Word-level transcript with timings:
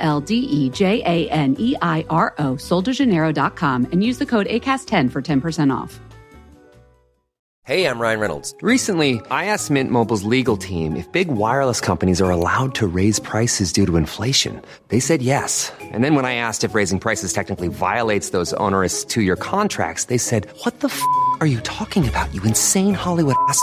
L 0.00 0.20
D 0.20 0.34
E 0.34 0.68
J 0.70 1.02
A 1.06 1.30
N 1.30 1.54
E 1.58 1.76
I 1.80 2.04
R 2.10 2.34
O, 2.38 2.56
soldejaneiro.com, 2.56 3.86
and 3.92 4.02
use 4.02 4.18
the 4.18 4.26
code 4.26 4.46
ACAST10 4.46 5.12
for 5.12 5.22
10% 5.22 5.72
off. 5.72 6.00
Hey, 7.70 7.84
I'm 7.86 8.00
Ryan 8.00 8.20
Reynolds. 8.20 8.54
Recently, 8.62 9.20
I 9.30 9.44
asked 9.44 9.70
Mint 9.70 9.92
Mobile's 9.92 10.24
legal 10.24 10.56
team 10.56 10.96
if 10.96 11.12
big 11.12 11.28
wireless 11.28 11.80
companies 11.80 12.20
are 12.20 12.30
allowed 12.30 12.74
to 12.76 12.86
raise 12.88 13.20
prices 13.20 13.72
due 13.72 13.86
to 13.86 13.96
inflation. 13.96 14.60
They 14.88 14.98
said 14.98 15.22
yes. 15.22 15.70
And 15.80 16.02
then 16.02 16.16
when 16.16 16.24
I 16.24 16.34
asked 16.34 16.64
if 16.64 16.74
raising 16.74 16.98
prices 16.98 17.32
technically 17.32 17.68
violates 17.68 18.30
those 18.30 18.52
onerous 18.54 19.04
two 19.04 19.22
year 19.22 19.36
contracts, 19.36 20.06
they 20.06 20.18
said, 20.18 20.48
What 20.64 20.80
the 20.80 20.88
f 20.88 21.00
are 21.40 21.46
you 21.46 21.60
talking 21.60 22.08
about, 22.08 22.34
you 22.34 22.42
insane 22.42 22.94
Hollywood 22.94 23.36
ass? 23.48 23.62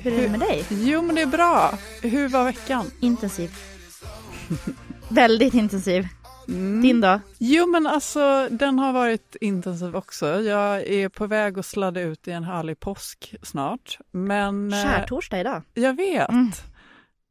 Hur 0.00 0.12
är 0.12 0.22
det 0.22 0.28
med 0.28 0.40
dig? 0.40 0.64
Jo 0.70 1.02
men 1.02 1.14
det 1.14 1.22
är 1.22 1.26
bra. 1.26 1.78
Hur 2.02 2.28
var 2.28 2.44
veckan? 2.44 2.90
Intensiv. 3.00 3.50
Väldigt 5.08 5.54
intensiv. 5.54 6.06
Mm. 6.48 6.82
Din 6.82 7.00
då? 7.00 7.20
Jo 7.38 7.66
men 7.66 7.86
alltså 7.86 8.48
den 8.50 8.78
har 8.78 8.92
varit 8.92 9.36
intensiv 9.40 9.96
också. 9.96 10.40
Jag 10.42 10.82
är 10.82 11.08
på 11.08 11.26
väg 11.26 11.58
att 11.58 11.66
sladda 11.66 12.00
ut 12.00 12.28
i 12.28 12.30
en 12.30 12.44
härlig 12.44 12.80
påsk 12.80 13.34
snart. 13.42 13.98
Men 14.10 14.72
eh, 14.72 14.84
Skärtorsdag 14.84 15.40
idag. 15.40 15.62
jag 15.74 15.96
vet. 15.96 16.28
Mm. 16.28 16.50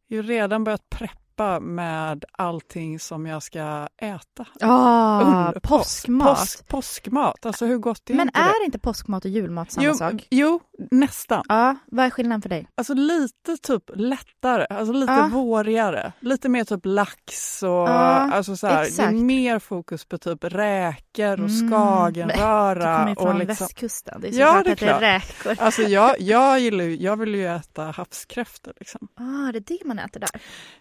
Jag 0.08 0.18
har 0.18 0.23
redan 0.23 0.64
börjat 0.64 0.90
preppa 0.90 1.18
med 1.62 2.26
allting 2.32 3.00
som 3.00 3.26
jag 3.26 3.44
ska 3.44 3.88
äta. 4.02 4.46
Ah, 4.62 5.52
påskmat. 5.64 6.28
Påsk, 6.40 6.68
påskmat, 6.68 7.46
alltså 7.46 7.66
hur 7.66 7.78
gott 7.78 8.10
är 8.10 8.14
Men 8.14 8.28
inte 8.28 8.40
är 8.40 8.60
det? 8.62 8.66
inte 8.66 8.80
påskmat 8.80 9.26
och 9.26 9.32
julmat 9.32 9.72
samma 9.72 9.86
jo, 9.88 9.94
sak? 9.94 10.28
jo, 10.32 10.60
nästan. 10.92 11.44
Ja, 11.50 11.76
vad 11.86 12.06
är 12.06 12.10
skillnaden 12.10 12.42
för 12.42 12.50
dig? 12.50 12.68
Alltså 12.76 12.94
lite 12.94 13.58
typ 13.62 13.84
lättare, 13.96 14.66
alltså 14.70 14.94
lite 14.94 15.14
Ja. 15.14 15.30
vårigare. 15.32 16.14
Lite 16.20 16.50
mer 16.50 16.64
typ 16.64 16.82
lax 16.86 17.64
och 17.64 17.70
Ja, 17.70 17.88
alltså 18.34 18.56
så 18.58 18.68
här, 18.68 18.84
det 18.98 19.04
är 19.04 19.12
mer 19.12 19.60
fokus 19.60 20.06
på 20.06 20.18
typ 20.18 20.44
räkor 20.44 21.42
och 21.44 21.48
Mm. 21.48 21.48
Du 21.68 21.70
skagenröra. 21.72 22.98
kommer 22.98 23.08
ju 23.10 23.16
och 23.16 23.22
från 23.22 23.38
liksom, 23.40 23.66
västkusten. 23.66 24.22
Det 24.22 24.28
är 24.28 24.32
Ja, 24.40 24.48
såklart 24.58 24.80
det 24.80 24.86
är 24.86 24.94
att 24.94 25.00
det 25.00 25.06
är 25.08 25.20
räkor. 25.20 25.64
alltså 25.66 25.82
jag, 25.82 26.20
jag, 26.20 26.60
gillar, 26.60 26.84
jag 26.84 27.18
vill 27.18 27.36
ju 27.36 27.48
äta 27.48 27.84
havskräftor. 27.84 28.73
Liksom. 28.80 29.08
Ah, 29.16 29.52
det 29.52 29.58
är 29.58 29.78
det 29.78 29.86
man 29.86 30.00
äter 30.00 30.20
där. 30.20 30.30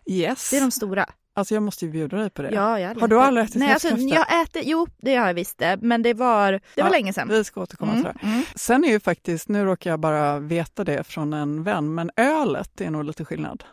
Yes. 0.06 0.45
Det 0.50 0.56
är 0.56 0.60
de 0.60 0.70
stora. 0.70 1.06
Alltså 1.34 1.54
jag 1.54 1.62
måste 1.62 1.84
ju 1.84 1.90
bjuda 1.90 2.16
dig 2.16 2.30
på 2.30 2.42
det. 2.42 2.50
Ja, 2.50 2.80
jag 2.80 2.94
Har 3.00 3.08
du 3.08 3.20
aldrig 3.20 3.44
ätit 3.46 3.56
Nej, 3.56 3.72
alltså, 3.72 3.88
jag 3.88 4.42
äter, 4.42 4.62
jo, 4.64 4.86
det 4.98 5.16
har 5.16 5.26
jag 5.26 5.34
visst 5.34 5.58
det. 5.58 5.78
Men 5.82 6.02
det 6.02 6.14
var, 6.14 6.52
det 6.52 6.60
var 6.76 6.84
Ja, 6.84 6.88
länge 6.88 7.12
sedan. 7.12 7.28
Vi 7.28 7.44
ska 7.44 7.60
återkomma 7.62 7.92
Mm, 7.92 8.04
till 8.04 8.12
det. 8.20 8.26
mm. 8.26 8.42
Sen 8.54 8.84
är 8.84 8.88
ju 8.88 9.00
faktiskt, 9.00 9.48
nu 9.48 9.64
råkar 9.64 9.90
jag 9.90 10.00
bara 10.00 10.38
veta 10.38 10.84
det 10.84 11.04
från 11.04 11.32
en 11.32 11.62
vän, 11.62 11.94
men 11.94 12.10
ölet 12.16 12.80
är 12.80 12.90
nog 12.90 13.04
lite 13.04 13.24
skillnad. 13.24 13.64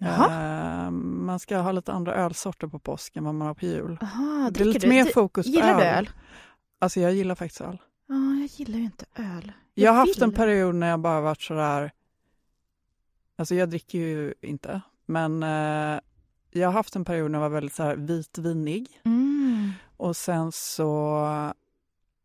Eh, 0.00 0.90
man 0.90 1.38
ska 1.38 1.56
ha 1.58 1.72
lite 1.72 1.92
andra 1.92 2.14
ölsorter 2.14 2.66
på 2.66 2.78
påsk 2.78 3.16
än 3.16 3.24
vad 3.24 3.34
man 3.34 3.46
har 3.46 3.54
på 3.54 3.64
jul. 3.66 3.98
Aha, 4.02 4.50
Det 4.52 4.60
är 4.60 4.64
lite 4.64 4.78
dricker 4.78 4.88
mer 4.88 5.04
du? 5.04 5.12
fokus 5.12 5.46
på 5.46 5.52
Gillar 5.52 5.72
öl. 5.74 5.78
du 5.78 5.84
öl? 5.84 6.10
Alltså 6.78 7.00
jag 7.00 7.12
gillar 7.12 7.34
faktiskt 7.34 7.60
öl. 7.60 7.78
Ja, 8.08 8.14
jag 8.40 8.46
gillar 8.46 8.78
ju 8.78 8.84
inte 8.84 9.04
öl. 9.16 9.52
Jag 9.74 9.92
har 9.92 9.98
haft 9.98 10.22
en 10.22 10.32
period 10.32 10.74
när 10.74 10.88
jag 10.88 11.00
bara 11.00 11.20
varit 11.20 11.42
sådär, 11.42 11.92
alltså 13.38 13.54
jag 13.54 13.70
dricker 13.70 13.98
ju 13.98 14.34
inte, 14.42 14.80
men 15.06 15.42
eh, 15.42 16.00
jag 16.52 16.68
har 16.68 16.72
haft 16.72 16.96
en 16.96 17.04
period 17.04 17.30
när 17.30 17.38
jag 17.38 17.50
var 17.50 17.54
väldigt 17.54 17.74
såhär 17.74 17.96
vitvinig 17.96 19.00
Mm. 19.04 19.72
och 19.96 20.16
sen 20.16 20.52
så, 20.52 21.26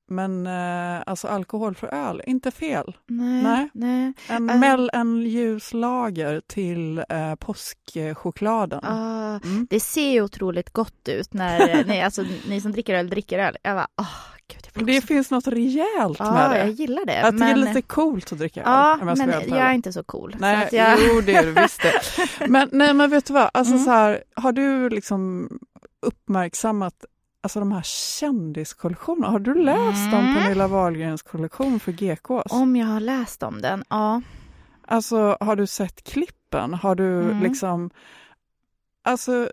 men 0.10 0.48
eh, 0.48 1.04
alltså 1.06 1.28
alkohol 1.28 1.76
för 1.76 1.88
öl, 1.94 2.22
inte 2.28 2.52
fel. 2.52 2.98
Nej. 3.08 3.44
Nej. 3.44 3.70
nej. 3.74 4.14
En, 4.30 4.50
Äh. 4.50 4.60
mell, 4.60 4.90
en 4.94 5.22
ljus 5.22 5.74
lager 5.74 6.42
till 6.48 6.98
eh, 7.10 7.36
påskchokladen. 7.36 8.80
Ah, 8.84 9.18
Mm. 9.44 9.68
Det 9.70 9.80
ser 9.80 10.12
ju 10.12 10.22
otroligt 10.22 10.70
gott 10.74 11.08
ut 11.10 11.34
när 11.34 11.84
ni, 11.88 12.02
alltså, 12.02 12.24
ni 12.50 12.62
som 12.62 12.72
dricker 12.72 12.94
öl 12.96 13.10
dricker 13.10 13.40
öl. 13.40 13.58
Jag 13.64 13.76
bara, 13.76 13.88
åh 13.98 14.16
gud, 14.54 14.86
Det 14.88 14.98
också. 14.98 15.08
finns 15.08 15.32
något 15.32 15.48
rejält 15.48 16.20
Ja, 16.20 16.32
med 16.34 16.50
det. 16.52 16.58
jag 16.58 16.70
gillar 16.70 17.06
det. 17.06 17.22
Att 17.24 17.38
det 17.38 17.46
är 17.46 17.56
men, 17.56 17.60
lite 17.62 17.82
coolt 17.82 18.32
att 18.32 18.38
dricka 18.40 18.60
öl. 18.60 18.66
ja, 18.70 18.98
om 19.02 19.08
jag 19.08 19.18
men 19.18 19.30
jag 19.30 19.58
är 19.58 19.74
inte 19.74 19.94
så 19.94 20.04
cool. 20.04 20.32
så 20.34 20.38
Nej, 20.40 20.66
att 20.66 20.74
jag, 20.74 20.98
jo 21.10 21.22
det 21.22 21.36
är 21.36 21.44
du 21.46 21.52
visst 21.52 21.82
det. 21.82 22.48
Men, 22.48 22.70
nej, 22.72 22.94
men 22.94 23.10
vet 23.10 23.26
du 23.26 23.34
vad, 23.34 23.50
alltså 23.54 23.74
Mm. 23.74 23.86
så 23.86 23.92
här, 23.92 24.24
har 24.36 24.52
du 24.52 24.90
liksom 24.90 25.50
uppmärksammat 26.02 27.06
alltså 27.44 27.60
de 27.60 27.72
här 27.72 27.82
kändiskollektionerna? 27.84 29.28
Har 29.30 29.40
du 29.40 29.54
läst 29.64 30.14
om 30.14 30.20
Mm. 30.20 30.36
Pernilla 30.36 30.68
Wahlgrens 30.68 31.22
kollektion 31.22 31.80
för 31.80 31.92
GKs? 31.92 32.52
om 32.52 32.76
jag 32.76 32.88
har 32.88 33.00
läst 33.00 33.44
om 33.44 33.62
den, 33.62 33.84
ja. 33.90 34.22
Alltså 34.88 35.38
har 35.40 35.56
du 35.56 35.68
sett 35.68 36.04
klippen? 36.04 36.74
Har 36.74 36.96
du 36.96 37.22
Mm. 37.22 37.40
liksom, 37.44 37.90
alltså 39.04 39.52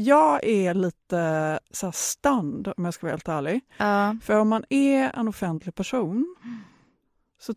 jag 0.00 0.44
är 0.44 0.74
lite 0.74 1.58
så 1.70 1.86
här 1.86 1.92
stand 1.92 2.68
om 2.76 2.84
jag 2.84 2.94
ska 2.94 3.06
vara 3.06 3.12
helt 3.12 3.28
ärlig. 3.28 3.60
ja. 3.76 4.16
För 4.22 4.38
om 4.38 4.48
man 4.48 4.64
är 4.70 5.18
en 5.18 5.28
offentlig 5.28 5.74
person 5.74 6.36
så 7.40 7.54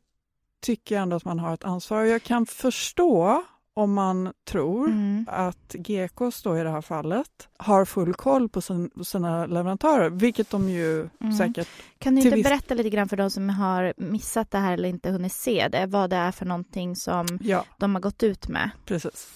tycker 0.61 0.95
jag 0.95 1.01
ändå 1.01 1.15
att 1.15 1.25
man 1.25 1.39
har 1.39 1.53
ett 1.53 1.63
ansvar. 1.63 2.03
Jag 2.03 2.23
kan 2.23 2.45
förstå 2.45 3.43
om 3.75 3.93
man 3.93 4.33
tror 4.45 4.87
Mm. 4.87 5.25
att 5.29 5.73
GKs 5.73 6.41
då 6.43 6.57
i 6.57 6.63
det 6.63 6.69
här 6.69 6.81
fallet 6.81 7.47
har 7.57 7.85
full 7.85 8.13
koll 8.13 8.49
på, 8.49 8.61
sin, 8.61 8.89
sina 9.03 9.45
leverantörer, 9.45 10.09
vilket 10.09 10.49
de 10.49 10.69
ju 10.69 11.09
Mm. 11.21 11.33
säkert... 11.37 11.67
Kan 11.97 12.15
du 12.15 12.21
inte 12.21 12.35
viss- 12.35 12.43
berätta 12.43 12.73
lite 12.73 12.89
grann 12.89 13.09
för 13.09 13.17
de 13.17 13.29
som 13.29 13.49
har 13.49 13.93
missat 13.97 14.51
det 14.51 14.57
här 14.57 14.73
eller 14.73 14.89
inte 14.89 15.09
hunnit 15.11 15.33
se 15.33 15.67
det, 15.71 15.85
vad 15.85 16.09
det 16.09 16.15
är 16.15 16.31
för 16.31 16.45
någonting 16.45 16.95
som 16.95 17.25
Ja, 17.41 17.65
de 17.77 17.95
har 17.95 18.01
gått 18.01 18.23
ut 18.23 18.47
med? 18.47 18.69
precis. 18.85 19.29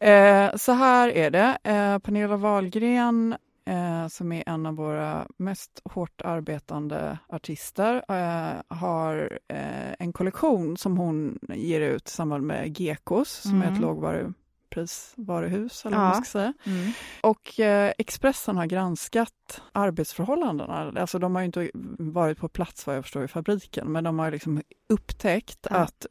Eh, 0.00 0.56
så 0.56 0.72
här 0.72 1.08
är 1.08 1.30
det. 1.30 1.58
Eh, 1.64 1.98
Pernilla 1.98 2.36
Wahlgren 2.36 3.36
eh, 3.66 4.08
som 4.08 4.32
är 4.32 4.42
en 4.46 4.66
av 4.66 4.74
våra 4.76 5.26
mest 5.36 5.80
hårt 5.84 6.20
arbetande 6.22 7.18
artister, 7.28 8.04
eh, 8.08 8.62
har 8.76 9.38
eh, 9.48 9.92
en 9.98 10.12
kollektion 10.12 10.76
som 10.76 10.98
hon 10.98 11.38
ger 11.48 11.80
ut 11.80 12.08
i 12.08 12.10
samband 12.10 12.44
med 12.44 12.80
Gekos, 12.80 13.30
som 13.30 13.60
är 13.62 13.64
ett 13.64 13.68
Mm. 13.70 13.82
lågvaruprisvaruhus. 13.82 15.86
Eller 15.86 15.96
vad 15.96 16.06
Ja. 16.06 16.10
man 16.10 16.24
ska 16.24 16.38
säga. 16.38 16.52
Mm. 16.66 16.92
Och 17.22 17.60
eh, 17.60 17.92
Expressen 17.98 18.56
har 18.56 18.66
granskat 18.66 19.62
arbetsförhållandena. 19.72 20.92
Alltså 21.00 21.18
de 21.18 21.34
har 21.34 21.42
inte 21.42 21.70
varit 21.98 22.38
på 22.38 22.48
plats 22.48 22.86
vad 22.86 22.96
jag 22.96 23.04
förstår 23.04 23.24
i 23.24 23.28
fabriken, 23.28 23.92
men 23.92 24.04
de 24.04 24.18
har 24.18 24.30
liksom 24.30 24.62
upptäckt 24.88 25.66
Ja. 25.70 25.76
att 25.76 26.06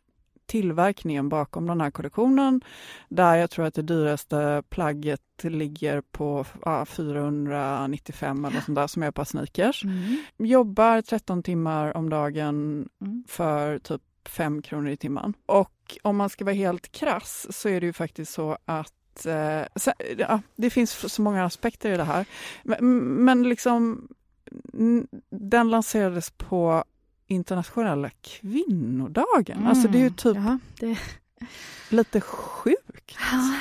tillverkningen 0.48 1.30
bakom 1.30 1.68
den 1.68 1.82
här 1.82 1.92
kollektionen, 1.92 2.62
där 3.10 3.36
jag 3.36 3.50
tror 3.50 3.66
att 3.66 3.74
det 3.74 3.82
dyraste 3.82 4.64
plagget 4.70 5.22
ligger 5.44 6.02
på 6.02 6.46
ja, 6.66 6.86
495 6.86 8.46
eller 8.46 8.62
sånt 8.62 8.76
där 8.76 8.88
som 8.88 9.04
är 9.04 9.12
på 9.12 9.26
sneakers. 9.26 9.84
Mm. 9.84 10.18
Jobbar 10.38 11.02
13 11.02 11.44
timmar 11.44 11.98
om 11.98 12.10
dagen 12.10 12.48
Mm. 13.02 13.24
för 13.28 13.80
typ 13.80 14.02
5 14.26 14.62
kronor 14.62 14.90
i 14.90 14.98
timmen. 14.98 15.34
Och 15.46 15.98
om 16.02 16.18
man 16.18 16.30
ska 16.30 16.46
vara 16.46 16.56
helt 16.56 16.92
krass 16.92 17.48
så 17.50 17.70
är 17.70 17.80
det 17.80 17.86
ju 17.86 17.94
faktiskt 17.94 18.34
så 18.34 18.58
att 18.66 19.26
eh, 19.26 19.62
ja, 20.18 20.42
det 20.56 20.70
finns 20.70 21.14
så 21.14 21.22
många 21.22 21.46
aspekter 21.46 21.92
i 21.92 21.98
det 21.98 22.04
här. 22.04 22.26
Men, 22.64 23.00
men 23.26 23.44
liksom 23.44 24.08
den 25.30 25.70
lanserades 25.70 26.32
på 26.32 26.84
internationella 27.28 28.10
kvinnodagen. 28.22 29.68
Alltså 29.68 29.88
det 29.88 29.98
är 29.98 30.04
ju 30.04 30.10
typ 30.10 30.36
Mm. 30.38 30.44
Jaha, 30.46 30.60
det... 30.80 30.98
lite 31.96 32.22
sjukt. 32.22 33.18
Ja, 33.32 33.54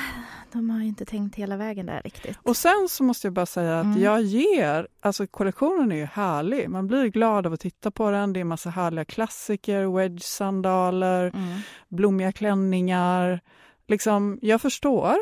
de 0.53 0.71
har 0.71 0.81
inte 0.81 1.05
tänkt 1.05 1.35
hela 1.37 1.57
vägen 1.57 1.87
där 1.87 2.03
riktigt. 2.03 2.39
Och 2.43 2.57
sen 2.57 2.87
så 2.91 3.05
måste 3.05 3.27
jag 3.27 3.33
bara 3.35 3.47
säga 3.47 3.79
att 3.81 3.85
Mm. 3.85 4.03
jag 4.03 4.23
ger, 4.23 4.89
alltså 5.01 5.27
kollektionen 5.27 5.93
är 5.93 5.97
ju 5.97 6.05
härlig. 6.05 6.71
Man 6.71 6.87
blir 6.87 7.07
glad 7.07 7.47
av 7.47 7.53
att 7.53 7.61
titta 7.61 7.91
på 7.91 8.11
den. 8.11 8.33
Det 8.33 8.41
är 8.41 8.45
massa 8.45 8.71
härliga 8.71 9.05
klassiker, 9.05 9.87
wedge-sandaler, 9.97 11.31
Mm. 11.35 11.59
blommiga 11.89 12.33
klänningar. 12.33 13.41
Liksom, 13.89 14.39
jag 14.43 14.61
förstår 14.61 15.17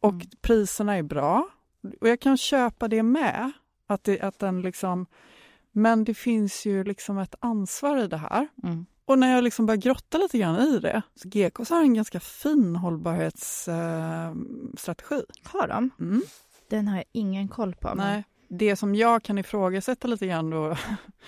och 0.00 0.12
Mm. 0.12 0.26
priserna 0.40 0.96
är 0.96 1.02
bra. 1.02 1.48
Och 2.00 2.08
jag 2.08 2.20
kan 2.20 2.36
köpa 2.36 2.88
det 2.88 3.02
med. 3.02 3.52
Att, 3.86 4.04
det, 4.04 4.20
att 4.20 4.38
den 4.38 4.62
liksom, 4.62 5.06
men 5.72 6.04
det 6.04 6.14
finns 6.14 6.66
ju 6.66 6.84
liksom 6.84 7.18
ett 7.18 7.34
ansvar 7.40 7.98
i 7.98 8.06
det 8.06 8.16
här. 8.16 8.48
Mm. 8.62 8.86
Och 9.04 9.18
när 9.18 9.34
jag 9.34 9.44
liksom 9.44 9.66
börjar 9.66 9.80
grotta 9.80 10.18
lite 10.18 10.38
grann 10.38 10.58
i 10.60 10.78
det, 10.78 11.02
så 11.14 11.28
GKs 11.28 11.70
har 11.70 11.80
en 11.82 11.94
ganska 11.94 12.20
fin 12.20 12.76
hållbarhetsstrategi. 12.76 15.14
Eh. 15.14 15.20
Har 15.52 15.68
de? 15.68 15.90
mm. 16.00 16.22
Den 16.70 16.88
har 16.88 16.96
jag 16.96 17.04
ingen 17.12 17.48
koll 17.48 17.74
på. 17.74 17.88
men- 17.88 17.96
Nej, 17.96 18.24
det 18.48 18.76
som 18.76 18.94
jag 18.94 19.22
kan 19.22 19.38
ifrågasätta 19.38 20.08
lite 20.08 20.26
grann 20.26 20.50
då, 20.50 20.76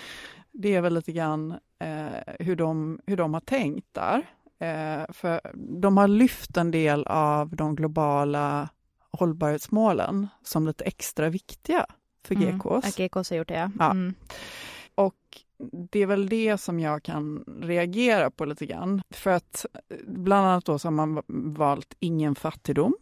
det 0.52 0.74
är 0.74 0.80
väl 0.80 0.94
lite 0.94 1.12
grann 1.12 1.50
eh, 1.78 2.34
hur, 2.38 2.56
de, 2.56 3.00
hur 3.06 3.16
de 3.16 3.34
har 3.34 3.40
tänkt 3.40 3.94
där. 3.94 4.18
Eh, 4.58 5.04
för 5.12 5.40
de 5.80 5.96
har 5.96 6.08
lyft 6.08 6.56
en 6.56 6.70
del 6.70 7.04
av 7.06 7.56
de 7.56 7.76
globala 7.76 8.68
hållbarhetsmålen 9.10 10.28
som 10.42 10.66
lite 10.66 10.84
extra 10.84 11.28
viktiga 11.28 11.86
för 12.24 12.34
Mm. 12.34 12.58
GKs. 12.58 12.66
Att 12.66 12.96
GKs 12.96 13.30
har 13.30 13.36
gjort 13.36 13.48
det, 13.48 13.54
ja. 13.54 13.70
Ja. 13.78 13.90
Mm. 13.90 14.14
Och 14.94 15.14
det 15.90 16.02
är 16.02 16.06
väl 16.06 16.28
det 16.28 16.58
som 16.58 16.80
jag 16.80 17.02
kan 17.02 17.44
reagera 17.62 18.30
på 18.30 18.44
lite 18.44 18.66
grann. 18.66 19.02
För 19.10 19.30
att 19.30 19.66
bland 20.06 20.46
annat 20.46 20.64
då 20.64 20.78
så 20.78 20.86
har 20.88 20.92
man 20.92 21.22
valt 21.56 21.94
ingen 22.00 22.34
fattigdom, 22.34 22.94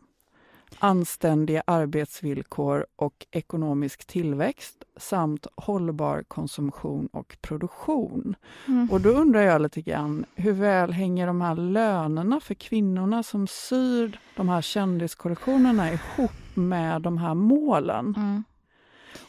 anständiga 0.78 1.62
arbetsvillkor 1.66 2.86
och 2.96 3.26
ekonomisk 3.30 4.06
tillväxt 4.06 4.84
samt 4.96 5.46
hållbar 5.56 6.24
konsumtion 6.28 7.06
och 7.12 7.36
produktion. 7.40 8.34
Mm. 8.68 8.88
Och 8.90 9.00
då 9.00 9.10
undrar 9.10 9.40
jag 9.40 9.62
lite 9.62 9.82
grann, 9.82 10.24
hur 10.34 10.52
väl 10.52 10.92
hänger 10.92 11.26
de 11.26 11.40
här 11.40 11.54
lönerna 11.54 12.40
för 12.40 12.54
kvinnorna 12.54 13.22
som 13.22 13.46
syr 13.46 14.20
de 14.36 14.48
här 14.48 14.62
kändiskollektionerna 14.62 15.92
ihop 15.92 16.30
med 16.54 17.02
de 17.02 17.18
här 17.18 17.34
målen? 17.34 18.14
Mm. 18.16 18.44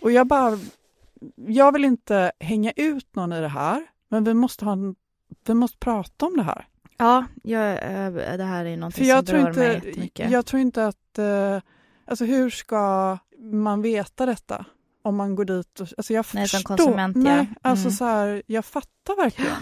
Och 0.01 0.12
jag 0.12 0.27
bara, 0.27 0.59
jag 1.36 1.71
vill 1.71 1.86
inte 1.86 2.31
hänga 2.39 2.71
ut 2.75 3.15
någon 3.15 3.33
i 3.33 3.42
det 3.42 3.48
här, 3.48 3.86
men 4.09 4.24
vi 4.24 4.33
måste, 4.33 4.65
ha 4.65 4.71
en, 4.71 4.95
vi 5.45 5.53
måste 5.53 5.77
prata 5.77 6.25
om 6.25 6.38
det 6.38 6.44
här. 6.44 6.68
Ja, 6.98 7.25
jag, 7.44 7.71
eh, 7.71 8.38
det 8.38 8.44
här 8.44 8.65
är 8.65 8.77
något 8.77 8.94
För 8.94 9.01
som 9.01 9.07
jag 9.07 9.25
berör 9.25 9.53
tror, 9.53 9.63
mig 9.63 9.75
inte, 9.75 9.88
jättemycket. 9.88 10.31
jag 10.31 10.45
tror 10.45 10.62
inte 10.62 10.88
att, 10.88 11.18
eh, 11.19 11.59
alltså 12.06 12.25
hur 12.25 12.50
ska 12.50 13.18
man 13.39 13.81
veta 13.81 14.25
detta? 14.25 14.65
Om 15.03 15.15
man 15.15 15.36
går 15.36 15.45
dit 15.45 15.80
och, 15.80 15.88
alltså 15.98 16.13
jag 16.13 16.25
Nej, 16.33 16.47
som 16.47 16.57
förstår. 16.57 16.75
konsument, 16.77 17.15
ja. 17.18 17.24
Nej, 17.24 17.50
alltså 17.62 17.83
Mm. 17.86 17.92
så 17.92 18.06
här, 18.06 18.44
jag 18.45 18.65
fattar 18.65 19.15
verkligen. 19.24 19.56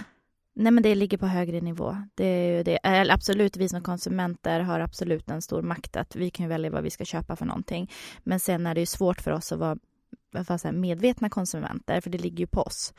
Nej, 0.55 0.71
men 0.71 0.83
det 0.83 0.95
ligger 0.95 1.17
på 1.17 1.25
högre 1.27 1.61
nivå. 1.61 1.97
Det 2.15 2.25
är 2.25 2.57
ju 2.57 2.63
det. 2.63 2.75
Eller 2.83 3.13
absolut, 3.13 3.57
vi 3.57 3.69
som 3.69 3.81
konsumenter 3.81 4.59
har 4.59 4.79
absolut 4.79 5.29
en 5.29 5.41
stor 5.41 5.61
makt 5.61 5.95
att 5.95 6.15
vi 6.15 6.29
kan 6.29 6.47
välja 6.49 6.69
vad 6.71 6.83
vi 6.83 6.89
ska 6.89 7.05
köpa 7.05 7.35
för 7.35 7.45
någonting. 7.45 7.91
Men 8.23 8.39
sen 8.39 8.67
är 8.67 8.73
det 8.75 8.79
ju 8.79 8.85
svårt 8.85 9.21
för 9.21 9.31
oss 9.31 9.51
att 9.51 9.59
vara 9.59 9.77
medvetna 10.73 11.29
konsumenter, 11.29 12.01
för 12.01 12.09
det 12.09 12.17
ligger 12.17 12.37
ju 12.39 12.47
på 12.47 12.61
oss. 12.61 12.93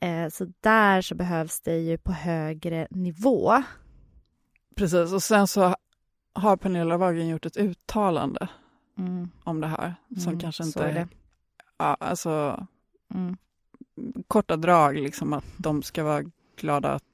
Eh, 0.00 0.28
så 0.28 0.46
där 0.60 1.02
så 1.02 1.14
behövs 1.14 1.60
det 1.60 1.78
ju 1.78 1.98
på 1.98 2.12
högre 2.12 2.86
nivå. 2.90 3.62
Precis, 4.76 5.12
och 5.12 5.22
sen 5.22 5.46
så 5.46 5.74
har 6.32 6.56
Pernilla 6.56 6.96
Wahlgren 6.96 7.28
gjort 7.28 7.46
ett 7.46 7.56
uttalande 7.56 8.48
Mm. 8.98 9.30
om 9.44 9.60
det 9.60 9.66
här 9.66 9.94
som 10.18 10.28
Mm, 10.28 10.40
kanske 10.40 10.64
inte 10.64 10.84
är 10.84 10.94
det. 10.94 11.08
Ja, 11.78 11.96
alltså 12.00 12.66
Mm. 13.14 13.36
korta 14.28 14.56
drag, 14.56 14.94
liksom 14.96 15.32
att 15.32 15.44
de 15.56 15.82
ska 15.82 16.04
vara 16.04 16.22
glada 16.56 16.92
att, 16.92 17.04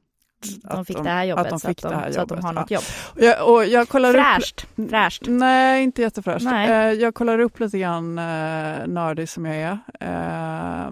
De 0.40 0.80
att 0.80 0.86
fick 0.86 1.02
det 1.02 1.10
här 1.10 1.24
jobbet, 1.24 1.44
att 1.44 1.50
de 1.50 1.60
så, 1.60 1.68
fick 1.68 1.84
att 1.84 1.90
det 1.90 1.96
här 1.96 2.06
de, 2.06 2.12
så 2.12 2.20
att 2.20 2.28
de 2.28 2.34
jobbet, 2.34 2.44
har 2.44 2.52
något 2.52 2.70
jobb. 2.70 2.82
Och 3.14 3.22
jag, 3.22 3.52
och 3.52 3.66
jag 3.66 3.88
kollar 3.88 4.12
Fräscht! 4.12 4.66
upp... 4.76 4.90
Fräscht. 4.90 5.22
Nej, 5.26 5.84
inte 5.84 6.02
jättefräscht. 6.02 6.44
Nej. 6.44 6.70
Eh, 6.70 6.92
jag 6.92 7.14
kollar 7.14 7.38
upp 7.38 7.60
lite 7.60 7.78
grann 7.78 8.18
eh, 8.18 8.86
nördig 8.86 9.28
som 9.28 9.46
jag 9.46 9.56
är. 9.56 9.78
Eh, 10.00 10.88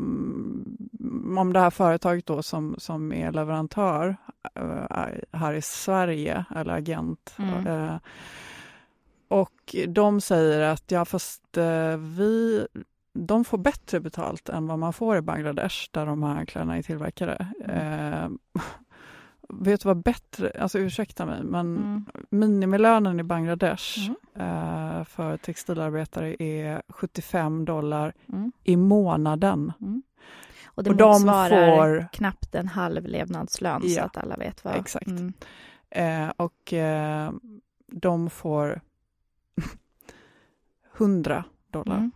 om 1.38 1.52
det 1.52 1.60
här 1.60 1.70
företaget 1.70 2.26
då 2.26 2.42
som, 2.42 2.74
som 2.78 3.12
är 3.12 3.32
leverantör 3.32 4.16
här 5.32 5.52
i 5.52 5.62
Sverige, 5.62 6.44
eller 6.56 6.74
agent. 6.74 7.34
Mm. 7.38 7.98
Och 9.28 9.76
de 9.88 10.20
säger 10.20 10.60
att 10.60 10.84
ja, 10.90 11.04
fast 11.04 11.42
vi 11.98 12.66
de 13.16 13.44
får 13.44 13.58
bättre 13.58 14.00
betalt 14.00 14.48
än 14.48 14.66
vad 14.66 14.78
man 14.78 14.92
får 14.92 15.16
i 15.16 15.20
Bangladesh 15.20 15.88
där 15.90 16.06
de 16.06 16.22
här 16.22 16.44
kläderna 16.44 16.76
är 16.76 16.82
tillverkade. 16.82 17.46
Eh, 17.64 18.28
vet 19.48 19.80
du 19.80 19.88
vad 19.88 20.02
bättre, 20.02 20.52
alltså 20.60 20.78
ursäkta 20.78 21.26
mig, 21.26 21.42
men 21.44 21.76
Mm. 21.76 22.04
minimilönen 22.30 23.20
i 23.20 23.22
Bangladesh 23.22 24.10
Mm. 24.34 24.48
eh, 24.98 25.04
för 25.04 25.36
textilarbetare 25.36 26.42
är 26.42 26.82
75 26.88 27.64
dollar 27.64 28.14
Mm. 28.32 28.52
i 28.64 28.76
månaden. 28.76 29.72
Och 30.66 30.84
det 30.84 30.90
Och 30.90 30.96
de 30.96 31.12
motsvarar 31.12 32.00
får- 32.00 32.08
knappt 32.12 32.54
en 32.54 32.68
halv 32.68 33.04
levnadslön 33.06 33.80
så 33.82 33.88
Ja, 33.88 34.04
att 34.04 34.16
alla 34.16 34.36
vet 34.36 34.64
vad. 34.64 34.76
exakt. 34.76 35.06
Mm. 35.06 35.32
Eh, 35.90 36.32
och 36.36 36.72
eh, 36.72 37.32
de 37.86 38.30
får 38.30 38.80
100 40.98 41.44
dollar. 41.70 42.10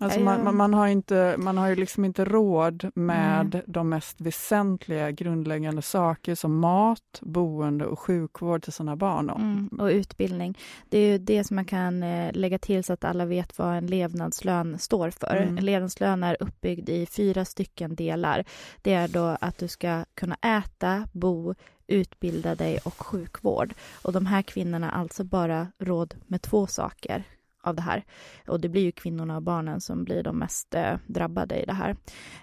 Alltså 0.00 0.20
man, 0.20 0.56
man, 0.56 0.74
har 0.74 0.86
inte, 0.86 1.34
man 1.38 1.58
har 1.58 1.68
ju 1.68 1.74
liksom 1.74 2.04
inte 2.04 2.24
råd 2.24 2.90
med 2.94 3.50
Nej. 3.52 3.62
de 3.66 3.88
mest 3.88 4.20
väsentliga 4.20 5.10
grundläggande 5.10 5.82
saker 5.82 6.34
som 6.34 6.58
mat, 6.58 7.18
boende 7.20 7.86
och 7.86 7.98
sjukvård 8.00 8.62
till 8.62 8.72
sina 8.72 8.96
barn. 8.96 9.30
Och, 9.30 9.38
Mm, 9.38 9.68
och 9.68 9.86
utbildning. 9.86 10.58
Det 10.88 10.98
är 10.98 11.12
ju 11.12 11.18
det 11.18 11.44
som 11.44 11.54
man 11.54 11.64
kan 11.64 12.02
eh, 12.02 12.32
lägga 12.32 12.58
till 12.58 12.84
så 12.84 12.92
att 12.92 13.04
alla 13.04 13.24
vet 13.24 13.58
vad 13.58 13.76
en 13.76 13.86
levnadslön 13.86 14.78
står 14.78 15.10
för. 15.10 15.36
Mm. 15.36 15.58
En 15.58 15.64
levnadslön 15.64 16.22
är 16.22 16.36
uppbyggd 16.40 16.88
i 16.88 17.06
fyra 17.06 17.44
stycken 17.44 17.94
delar. 17.94 18.44
Det 18.82 18.94
är 18.94 19.08
då 19.08 19.36
att 19.40 19.58
du 19.58 19.68
ska 19.68 20.04
kunna 20.14 20.34
äta, 20.34 21.08
bo, 21.12 21.54
utbilda 21.86 22.54
dig 22.54 22.78
och 22.84 23.06
sjukvård. 23.06 23.74
Och 24.02 24.12
de 24.12 24.26
här 24.26 24.42
kvinnorna 24.42 24.86
har 24.86 25.00
alltså 25.00 25.24
bara 25.24 25.66
råd 25.78 26.14
med 26.26 26.42
två 26.42 26.66
saker 26.66 27.24
av 27.68 27.74
det 27.74 27.82
här. 27.82 28.04
Och 28.46 28.60
det 28.60 28.68
blir 28.68 28.82
ju 28.82 28.92
kvinnorna 28.92 29.36
och 29.36 29.42
barnen 29.42 29.80
som 29.80 30.04
blir 30.04 30.22
de 30.22 30.38
mest 30.38 30.74
eh, 30.74 30.96
drabbade 31.06 31.62
i 31.62 31.64
det 31.66 31.72
här. 31.72 31.96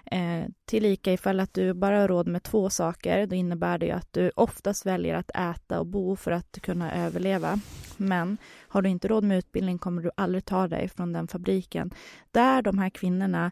Eh, 0.04 0.48
tillika 0.64 1.12
ifall 1.12 1.40
att 1.40 1.54
du 1.54 1.74
bara 1.74 2.00
har 2.00 2.08
råd 2.08 2.28
med 2.28 2.42
två 2.42 2.70
saker, 2.70 3.26
då 3.26 3.34
innebär 3.34 3.78
det 3.78 3.86
ju 3.86 3.92
att 3.92 4.12
du 4.12 4.30
oftast 4.36 4.86
väljer 4.86 5.14
att 5.14 5.30
äta 5.30 5.80
och 5.80 5.86
bo 5.86 6.16
för 6.16 6.30
att 6.30 6.58
kunna 6.62 6.92
överleva. 7.06 7.58
Men 7.96 8.38
har 8.68 8.82
du 8.82 8.88
inte 8.88 9.08
råd 9.08 9.24
med 9.24 9.38
utbildning 9.38 9.78
kommer 9.78 10.02
du 10.02 10.10
aldrig 10.16 10.44
ta 10.44 10.68
dig 10.68 10.88
från 10.88 11.12
den 11.12 11.28
fabriken 11.28 11.90
där 12.30 12.62
de 12.62 12.78
här 12.78 12.90
kvinnorna 12.90 13.50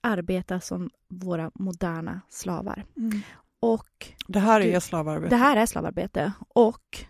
arbetar 0.00 0.58
som 0.60 0.90
våra 1.08 1.50
moderna 1.54 2.20
slavar. 2.28 2.84
Mm. 2.96 3.20
Och 3.60 4.12
Det 4.26 4.38
här 4.38 4.60
är 4.60 4.72
Gud. 4.72 4.82
slavarbete. 4.82 5.30
det 5.34 5.36
här 5.36 5.56
är 5.56 5.66
slavarbete 5.66 6.32
och 6.48 7.04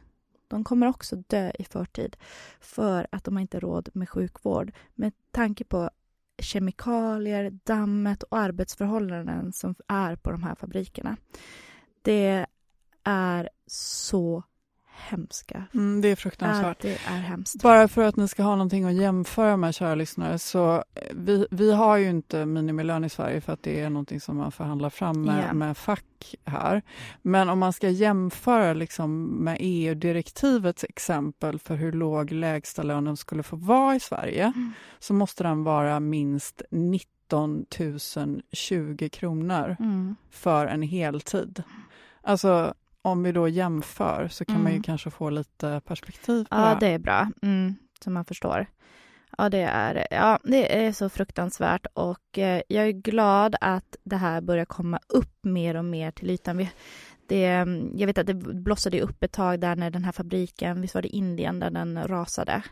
de 0.48 0.64
kommer 0.64 0.86
också 0.86 1.16
dö 1.16 1.50
i 1.58 1.64
förtid 1.64 2.16
för 2.60 3.06
att 3.12 3.24
de 3.24 3.36
har 3.36 3.40
inte 3.40 3.60
råd 3.60 3.88
med 3.92 4.08
sjukvård 4.08 4.72
med 4.94 5.12
tanke 5.30 5.64
på 5.64 5.90
kemikalier, 6.38 7.50
dammet 7.64 8.22
och 8.22 8.38
arbetsförhållanden 8.38 9.52
som 9.52 9.74
är 9.88 10.16
på 10.16 10.30
de 10.30 10.42
här 10.42 10.54
fabrikerna. 10.54 11.16
Det 12.02 12.46
är 13.04 13.48
så 13.66 14.42
hemska. 15.08 15.64
Mm, 15.74 16.00
det 16.00 16.08
är 16.08 16.10
Ja, 16.10 16.16
fruktansvärt. 16.16 16.80
det 16.82 16.92
är 16.92 17.18
hemskt. 17.20 17.62
Bara 17.62 17.88
för 17.88 18.02
att 18.02 18.16
ni 18.16 18.28
ska 18.28 18.42
ha 18.42 18.50
någonting 18.50 18.84
att 18.84 18.94
jämföra 18.94 19.56
med, 19.56 19.74
kära 19.74 19.94
lyssnare, 19.94 20.38
så 20.38 20.74
eh, 20.76 20.82
vi, 21.14 21.46
vi 21.50 21.72
har 21.72 21.96
ju 21.96 22.08
inte 22.10 22.46
minimilön 22.46 23.04
i 23.04 23.08
Sverige 23.08 23.40
för 23.40 23.52
att 23.52 23.62
det 23.62 23.80
är 23.80 23.90
någonting 23.90 24.20
som 24.20 24.36
man 24.36 24.52
förhandlar 24.52 24.90
fram 24.90 25.22
med, 25.22 25.44
Ja. 25.48 25.54
med 25.54 25.76
fack 25.76 26.34
här. 26.44 26.82
Men 27.22 27.48
om 27.48 27.58
man 27.58 27.72
ska 27.72 27.88
jämföra 27.88 28.72
liksom 28.72 29.24
med 29.44 29.56
EU-direktivets 29.60 30.84
exempel 30.84 31.58
för 31.58 31.74
hur 31.74 31.92
låg 31.92 32.32
lägstalönen 32.32 33.16
skulle 33.16 33.42
få 33.42 33.56
vara 33.56 33.94
i 33.94 34.00
Sverige, 34.00 34.42
Mm. 34.56 34.72
så 34.98 35.14
måste 35.14 35.42
den 35.42 35.64
vara 35.64 36.00
minst 36.00 36.62
19 36.70 37.66
020 38.52 39.08
kronor 39.08 39.76
Mm. 39.80 40.16
för 40.30 40.66
en 40.66 40.82
heltid. 40.82 41.62
Alltså, 42.22 42.74
om 43.08 43.22
vi 43.22 43.32
då 43.32 43.48
jämför 43.48 44.28
så 44.28 44.44
kan 44.44 44.62
man 44.62 44.72
ju 44.72 44.76
Mm. 44.76 44.82
kanske 44.82 45.10
få 45.10 45.30
lite 45.30 45.80
perspektiv 45.84 46.44
på 46.44 46.56
det 46.56 46.60
Ja, 46.62 46.76
det 46.80 46.86
är 46.86 46.98
bra. 46.98 47.30
Mm, 47.42 47.74
som 48.04 48.12
man 48.14 48.24
förstår. 48.24 48.66
Ja, 49.38 49.48
det 49.48 49.60
är, 49.62 50.06
ja, 50.10 50.38
det 50.44 50.84
är 50.86 50.92
så 50.92 51.08
fruktansvärt 51.08 51.86
och 51.94 52.38
eh, 52.38 52.62
jag 52.68 52.86
är 52.88 52.92
glad 52.92 53.56
att 53.60 53.96
det 54.04 54.16
här 54.16 54.40
börjar 54.40 54.64
komma 54.64 55.00
upp 55.08 55.38
mer 55.44 55.76
och 55.76 55.84
mer 55.84 56.10
till 56.10 56.30
ytan. 56.30 56.56
Vi, 56.56 56.70
det, 57.28 57.42
jag 57.94 58.06
vet 58.06 58.18
att 58.18 58.26
det 58.26 58.34
blossade 58.34 59.00
upp 59.00 59.22
ett 59.22 59.32
tag 59.32 59.60
där 59.60 59.76
när 59.76 59.90
den 59.90 60.04
här 60.04 60.12
fabriken, 60.12 60.80
visst 60.80 60.94
var 60.94 61.02
det 61.02 61.08
Indien 61.16 61.60
där 61.60 61.70
den 61.70 62.08
rasade? 62.08 62.62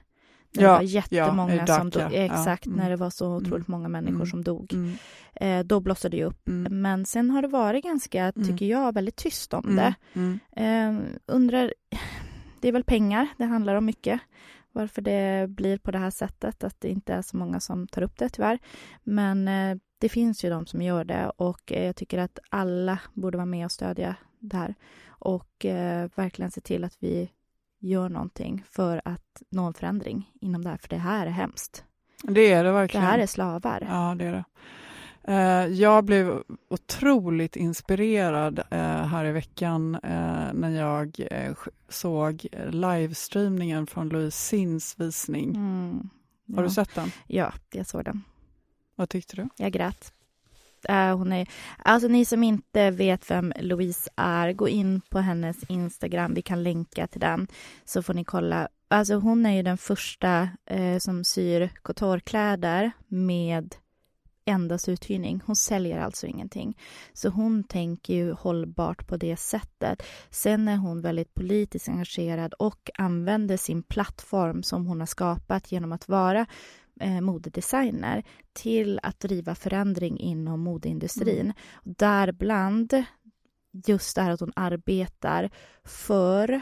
När 0.52 0.62
Ja, 0.62 0.70
det 0.70 0.74
var 0.76 0.82
jättemånga 0.82 1.54
ja, 1.56 1.64
i 1.64 1.66
som 1.66 1.90
dog. 1.90 2.02
ja, 2.02 2.10
Exakt, 2.10 2.66
mm. 2.66 2.78
när 2.78 2.90
det 2.90 2.96
var 2.96 3.10
så 3.10 3.36
otroligt 3.36 3.68
många 3.68 3.88
människor 3.88 4.14
Mm. 4.16 4.26
som 4.26 4.44
dog. 4.44 4.72
Mm. 4.72 4.92
Eh, 5.34 5.64
då 5.66 5.80
blossade 5.80 6.16
det 6.16 6.24
upp. 6.24 6.48
Mm. 6.48 6.82
Men 6.82 7.06
sen 7.06 7.30
har 7.30 7.42
det 7.42 7.48
varit 7.48 7.84
ganska, 7.84 8.22
Mm. 8.36 8.48
tycker 8.48 8.66
jag, 8.66 8.94
väldigt 8.94 9.16
tyst 9.16 9.54
om 9.54 9.64
Mm. 9.64 9.76
det. 9.76 9.94
Mm. 10.20 10.38
Eh, 10.56 11.10
undrar, 11.26 11.74
det 12.60 12.68
är 12.68 12.72
väl 12.72 12.84
pengar 12.84 13.28
det 13.38 13.44
handlar 13.44 13.74
om 13.74 13.84
mycket. 13.84 14.20
Varför 14.72 15.02
det 15.02 15.50
blir 15.50 15.78
på 15.78 15.90
det 15.90 15.98
här 15.98 16.10
sättet, 16.10 16.64
att 16.64 16.80
det 16.80 16.88
inte 16.88 17.14
är 17.14 17.22
så 17.22 17.36
många 17.36 17.60
som 17.60 17.86
tar 17.86 18.02
upp 18.02 18.18
det 18.18 18.28
tyvärr. 18.28 18.58
Men 19.04 19.48
eh, 19.48 19.76
det 19.98 20.08
finns 20.08 20.44
ju 20.44 20.50
de 20.50 20.66
som 20.66 20.82
gör 20.82 21.04
det 21.04 21.30
och 21.36 21.72
eh, 21.72 21.86
jag 21.86 21.96
tycker 21.96 22.18
att 22.18 22.38
alla 22.50 22.98
borde 23.14 23.36
vara 23.38 23.46
med 23.46 23.64
och 23.64 23.72
stödja 23.72 24.14
det 24.38 24.56
här. 24.56 24.74
Och 25.08 25.64
eh, 25.64 26.08
verkligen 26.14 26.50
se 26.50 26.60
till 26.60 26.84
att 26.84 26.96
vi 27.00 27.30
gör 27.78 28.08
någonting 28.08 28.62
för 28.70 29.02
att 29.04 29.42
nå 29.50 29.64
en 29.66 29.74
förändring 29.74 30.30
inom 30.40 30.64
det 30.64 30.70
här, 30.70 30.76
för 30.76 30.88
det 30.88 30.96
här 30.96 31.26
är 31.26 31.30
hemsst. 31.30 31.84
Det 32.22 32.52
är 32.52 32.64
det 32.64 32.68
Det 32.70 32.72
verkligen. 32.74 33.06
här 33.06 33.18
är 33.18 33.26
slavar. 33.26 33.86
Ja, 33.90 34.14
det 34.18 34.24
är 34.24 34.32
det. 34.32 34.44
Eh, 35.28 35.66
Jag 35.74 36.04
blev 36.04 36.42
otroligt 36.70 37.56
inspirerad 37.56 38.58
eh, 38.70 38.78
här 39.06 39.24
i 39.24 39.32
veckan 39.32 39.94
eh, 39.94 40.52
när 40.54 40.70
jag 40.70 41.20
såg 41.88 42.46
livestreamningen 42.70 43.86
från 43.86 44.08
Louise 44.08 44.36
Sins 44.38 44.94
visning. 44.98 45.56
Mm. 45.56 46.10
Har 46.54 46.62
ja. 46.62 46.68
du 46.68 46.70
sett 46.70 46.94
den? 46.94 47.10
Ja, 47.26 47.52
jag 47.72 47.86
såg 47.86 48.04
den. 48.04 48.22
Vad 48.94 49.08
tyckte 49.08 49.36
du? 49.36 49.48
Jag 49.56 49.72
grät. 49.72 50.12
Eh, 50.84 51.16
hon 51.16 51.32
är, 51.32 51.48
alltså 51.78 52.08
ni 52.08 52.24
som 52.24 52.42
inte 52.42 52.90
vet 52.90 53.30
vem 53.30 53.52
Louise 53.60 54.10
är, 54.16 54.52
gå 54.52 54.68
in 54.68 55.00
på 55.10 55.18
hennes 55.18 55.56
Instagram. 55.68 56.34
Vi 56.34 56.42
kan 56.42 56.62
länka 56.62 57.06
till 57.06 57.20
den 57.20 57.46
så 57.84 58.02
får 58.02 58.14
ni 58.14 58.24
kolla. 58.24 58.68
Alltså 58.88 59.14
hon 59.14 59.46
är 59.46 59.52
ju 59.52 59.62
den 59.62 59.78
första 59.78 60.48
eh, 60.66 60.98
som 60.98 61.24
syr 61.24 61.70
couturekläder 61.82 62.90
med 63.08 63.74
endast 64.46 64.88
uthyrning. 64.88 65.42
Hon 65.46 65.56
säljer 65.56 65.98
alltså 65.98 66.26
ingenting. 66.26 66.78
Så 67.12 67.28
hon 67.28 67.64
tänker 67.64 68.14
ju 68.14 68.32
hållbart 68.32 69.06
på 69.06 69.16
det 69.16 69.36
sättet. 69.36 70.02
Sen 70.30 70.68
är 70.68 70.76
hon 70.76 71.00
väldigt 71.00 71.34
politiskt 71.34 71.88
engagerad 71.88 72.54
och 72.54 72.90
använder 72.98 73.56
sin 73.56 73.82
plattform 73.82 74.62
som 74.62 74.86
hon 74.86 75.00
har 75.00 75.06
skapat 75.06 75.72
genom 75.72 75.92
att 75.92 76.08
vara 76.08 76.46
eh, 77.00 77.20
modedesigner 77.20 78.24
till 78.52 79.00
att 79.02 79.20
driva 79.20 79.54
förändring 79.54 80.18
inom 80.18 80.60
modeindustrin. 80.60 81.52
Däribland 81.84 83.04
just 83.86 84.16
det 84.16 84.22
här 84.22 84.30
att 84.30 84.40
hon 84.40 84.52
arbetar 84.56 85.50
för 85.84 86.60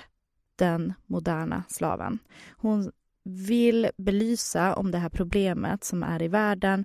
den 0.57 0.93
moderna 1.07 1.65
slaven. 1.69 2.19
Hon 2.57 2.93
vill 3.25 3.91
belysa 3.97 4.75
om 4.75 4.91
det 4.91 4.99
här 4.99 5.09
problemet 5.09 5.85
som 5.85 6.03
är 6.03 6.23
i 6.23 6.29
världen 6.29 6.85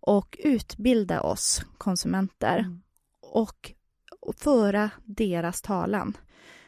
och 0.00 0.38
utbilda 0.44 1.20
oss 1.22 1.62
konsumenter 1.78 2.58
Mm. 2.58 2.82
och 3.20 3.74
föra 4.36 4.90
deras 5.04 5.62
talan. 5.62 6.16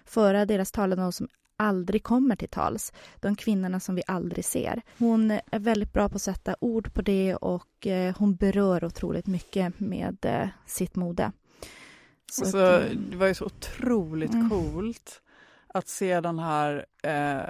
Föra 0.04 0.46
deras 0.46 0.72
talan, 0.72 0.99
de 0.99 1.12
som 1.12 1.28
aldrig 1.61 2.02
kommer 2.02 2.37
till 2.37 2.49
tals. 2.49 2.93
De 3.21 3.37
kvinnorna 3.37 3.81
som 3.81 3.95
vi 3.95 4.02
aldrig 4.07 4.45
ser. 4.45 4.83
Hon 4.99 5.31
är 5.31 5.59
väldigt 5.59 5.93
bra 5.93 6.09
på 6.09 6.17
att 6.17 6.23
sätta 6.23 6.57
ord 6.61 6.93
på 6.95 7.02
det 7.02 7.35
och 7.35 7.87
eh, 7.87 8.14
hon 8.19 8.35
berör 8.37 8.85
otroligt 8.85 9.26
mycket 9.26 9.81
med 9.81 10.17
eh, 10.23 10.49
sitt 10.67 10.97
mode. 10.97 11.33
Så 12.33 12.43
Alltså, 12.45 12.59
eh, 12.59 12.97
det 13.11 13.17
var 13.17 13.26
ju 13.26 13.35
så 13.35 13.45
otroligt 13.45 14.35
Mm. 14.35 14.50
coolt 14.50 15.23
att 15.74 15.88
se 15.88 16.20
den 16.20 16.38
här 16.38 16.86
eh, 17.02 17.40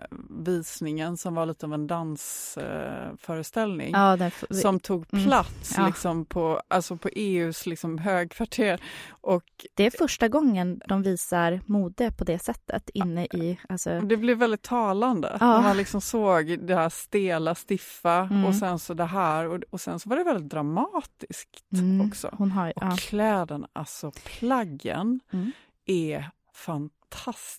visningen 0.45 1.17
som 1.17 1.35
var 1.35 1.47
lite 1.47 1.67
av 1.67 1.75
en 1.75 1.87
dansföreställning. 1.87 3.95
Eh, 3.95 4.01
ja, 4.01 4.31
som 4.51 4.81
tog 4.81 5.07
Mm. 5.13 5.25
plats 5.25 5.75
Ja. 5.77 5.87
liksom 5.87 6.25
på, 6.25 6.63
alltså 6.69 6.97
på 6.97 7.09
EUs 7.09 7.67
liksom 7.67 7.99
högkvarter. 7.99 8.81
Och 9.11 9.45
det 9.75 9.87
är 9.87 9.91
första 9.91 10.29
gången 10.29 10.81
de 10.87 11.03
visar 11.03 11.61
mode 11.67 12.13
på 12.13 12.25
det 12.25 12.39
sättet 12.39 12.91
inne 12.95 13.25
i... 13.25 13.59
Alltså, 13.69 14.01
det 14.01 14.17
blev 14.17 14.39
väldigt 14.39 14.63
talande. 14.63 15.37
Ja. 15.41 15.61
Man 15.61 15.77
liksom 15.77 16.01
såg 16.01 16.59
det 16.67 16.75
här 16.75 16.89
stela, 16.89 17.55
stiffa 17.55 18.21
Mm. 18.31 18.45
och 18.45 18.55
sen 18.55 18.79
så 18.79 18.95
det 18.95 19.05
här. 19.05 19.49
Och, 19.49 19.63
och 19.71 19.81
sen 19.81 20.01
så 20.01 20.09
var 20.09 20.17
det 20.17 20.25
väldigt 20.25 20.51
dramatiskt 20.51 21.73
mm, 21.73 22.09
också. 22.09 22.37
Har, 22.55 22.73
Och 22.93 22.99
kläderna, 22.99 23.69
alltså 23.73 24.13
plaggen 24.39 25.21
Mm. 25.33 25.53
är 25.87 26.31
fantastiska. 26.55 27.00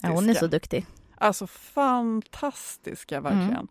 Ja, 0.02 0.10
hon 0.10 0.30
är 0.30 0.34
så 0.34 0.48
duktig. 0.48 0.86
Alltså 1.18 1.48
fantastiska 1.48 3.22
verkligen. 3.22 3.52
Mm. 3.52 3.68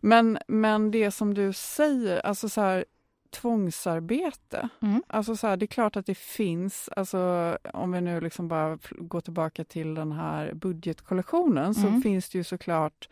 Men, 0.00 0.38
men 0.48 0.90
det 0.90 1.10
som 1.10 1.34
du 1.34 1.52
säger, 1.52 2.26
alltså 2.26 2.48
så 2.48 2.60
här 2.60 2.84
tvångsarbete. 3.30 4.68
Mm. 4.82 5.02
Alltså 5.06 5.36
så 5.36 5.46
här, 5.46 5.56
det 5.56 5.64
är 5.64 5.66
klart 5.66 5.96
att 5.96 6.06
det 6.06 6.18
finns, 6.18 6.88
alltså 6.96 7.58
om 7.72 7.92
vi 7.92 8.00
nu 8.00 8.20
liksom 8.20 8.48
bara 8.48 8.78
går 8.90 9.20
tillbaka 9.20 9.64
till 9.64 9.94
den 9.94 10.12
här 10.12 10.54
budgetkollektionen 10.54 11.74
så 11.74 11.86
Mm. 11.86 12.02
finns 12.02 12.30
det 12.30 12.38
ju 12.38 12.44
såklart 12.44 13.08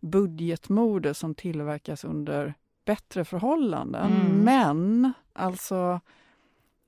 budgetmode 0.00 1.14
som 1.14 1.34
tillverkas 1.34 2.04
under 2.04 2.54
bättre 2.84 3.24
förhållanden. 3.24 4.12
Mm. 4.12 4.36
Men 4.44 5.12
alltså 5.32 6.00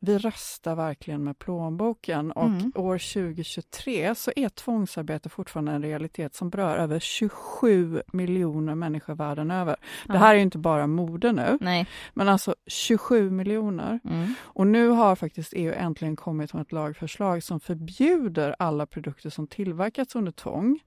vi 0.01 0.19
röstar 0.19 0.75
verkligen 0.75 1.25
med 1.25 1.39
plånboken 1.39 2.33
och 2.33 2.45
Mm. 2.47 2.73
år 2.75 2.99
2023 2.99 4.15
så 4.15 4.33
är 4.37 4.49
tvångsarbete 4.49 5.29
fortfarande 5.29 5.73
en 5.73 5.83
realitet 5.83 6.35
som 6.35 6.51
berör 6.51 6.77
över 6.77 6.99
27 7.01 8.03
miljoner 8.13 8.75
människor 8.75 9.15
världen 9.15 9.51
över. 9.51 9.77
Ja. 10.07 10.13
Det 10.13 10.19
här 10.19 10.31
är 10.31 10.37
ju 10.37 10.43
inte 10.43 10.59
bara 10.59 10.87
mode 10.87 11.33
nu, 11.33 11.59
Nej. 11.61 11.87
men 12.15 12.29
alltså 12.29 12.55
27 12.67 13.31
miljoner. 13.31 14.01
Mm. 14.05 14.35
Och 14.41 14.67
nu 14.67 14.89
har 14.89 15.17
faktiskt 15.17 15.53
EU 15.57 15.73
äntligen 15.73 16.17
kommit 16.17 16.53
med 16.55 16.63
ett 16.63 16.73
lagförslag 16.73 17.43
som 17.43 17.61
förbjuder 17.61 18.57
alla 18.59 18.87
produkter 18.87 19.31
som 19.31 19.47
tillverkats 19.47 20.15
under 20.15 20.33
tvång. 20.33 20.81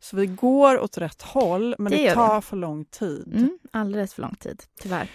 Så 0.00 0.16
vi 0.16 0.26
går 0.26 0.80
åt 0.80 0.98
rätt 0.98 1.22
håll, 1.22 1.74
men 1.78 1.92
Det 1.92 1.98
det, 1.98 2.14
tar 2.14 2.40
för 2.40 2.56
lång 2.56 2.84
tid. 2.84 3.32
Mm. 3.36 3.58
Alldeles 3.70 4.14
för 4.14 4.22
lång 4.22 4.34
tid, 4.34 4.62
tyvärr. 4.80 5.10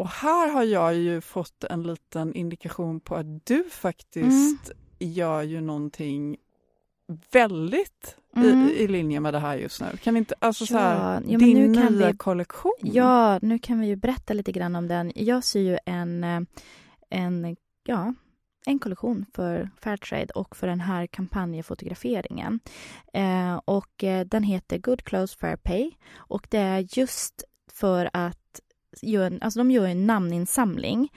Och 0.00 0.08
här 0.08 0.48
har 0.50 0.62
jag 0.64 0.94
ju 0.94 1.20
fått 1.20 1.64
en 1.64 1.82
liten 1.82 2.34
indikation 2.34 3.00
på 3.00 3.16
att 3.16 3.46
du 3.46 3.64
faktiskt 3.70 4.70
gör 4.98 5.42
ju 5.42 5.60
någonting 5.60 6.36
väldigt 7.32 8.16
Mm. 8.36 8.68
i, 8.68 8.72
i 8.72 8.88
linje 8.88 9.20
med 9.20 9.34
det 9.34 9.38
här 9.38 9.56
just 9.56 9.80
nu. 9.80 9.86
Kan 10.02 10.14
vi 10.14 10.18
inte, 10.18 10.34
alltså 10.38 10.66
så 10.66 10.78
här, 10.78 11.22
ja, 11.26 11.38
din 11.38 11.72
nya 11.72 11.90
vi- 12.10 12.16
kollektion. 12.16 12.72
Ja, 12.82 13.38
nu 13.42 13.58
kan 13.58 13.80
vi 13.80 13.86
ju 13.86 13.96
berätta 13.96 14.34
lite 14.34 14.52
grann 14.52 14.76
om 14.76 14.88
den. 14.88 15.12
Jag 15.14 15.44
syr 15.44 15.60
ju 15.60 15.78
en, 15.86 16.24
eh, 16.24 16.40
en, 17.10 17.56
ja, 17.84 18.14
en 18.66 18.78
kollektion 18.78 19.26
för 19.34 19.70
Fairtrade 19.82 20.32
och 20.34 20.56
för 20.56 20.66
den 20.66 20.80
här 20.80 21.06
kampanjfotograferingen. 21.06 22.60
Eh, 23.12 23.60
och 23.64 24.04
eh, 24.04 24.26
den 24.26 24.42
heter 24.42 24.78
Good 24.78 25.02
Clothes 25.02 25.34
Fair 25.36 25.56
Pay 25.56 25.90
och 26.16 26.46
det 26.50 26.58
är 26.58 26.86
just 26.98 27.44
för 27.72 28.10
att 28.12 28.39
gör 29.02 29.26
en, 29.26 29.42
alltså 29.42 29.60
de 29.60 29.70
gör 29.70 29.86
en 29.86 30.06
namninsamling 30.06 31.08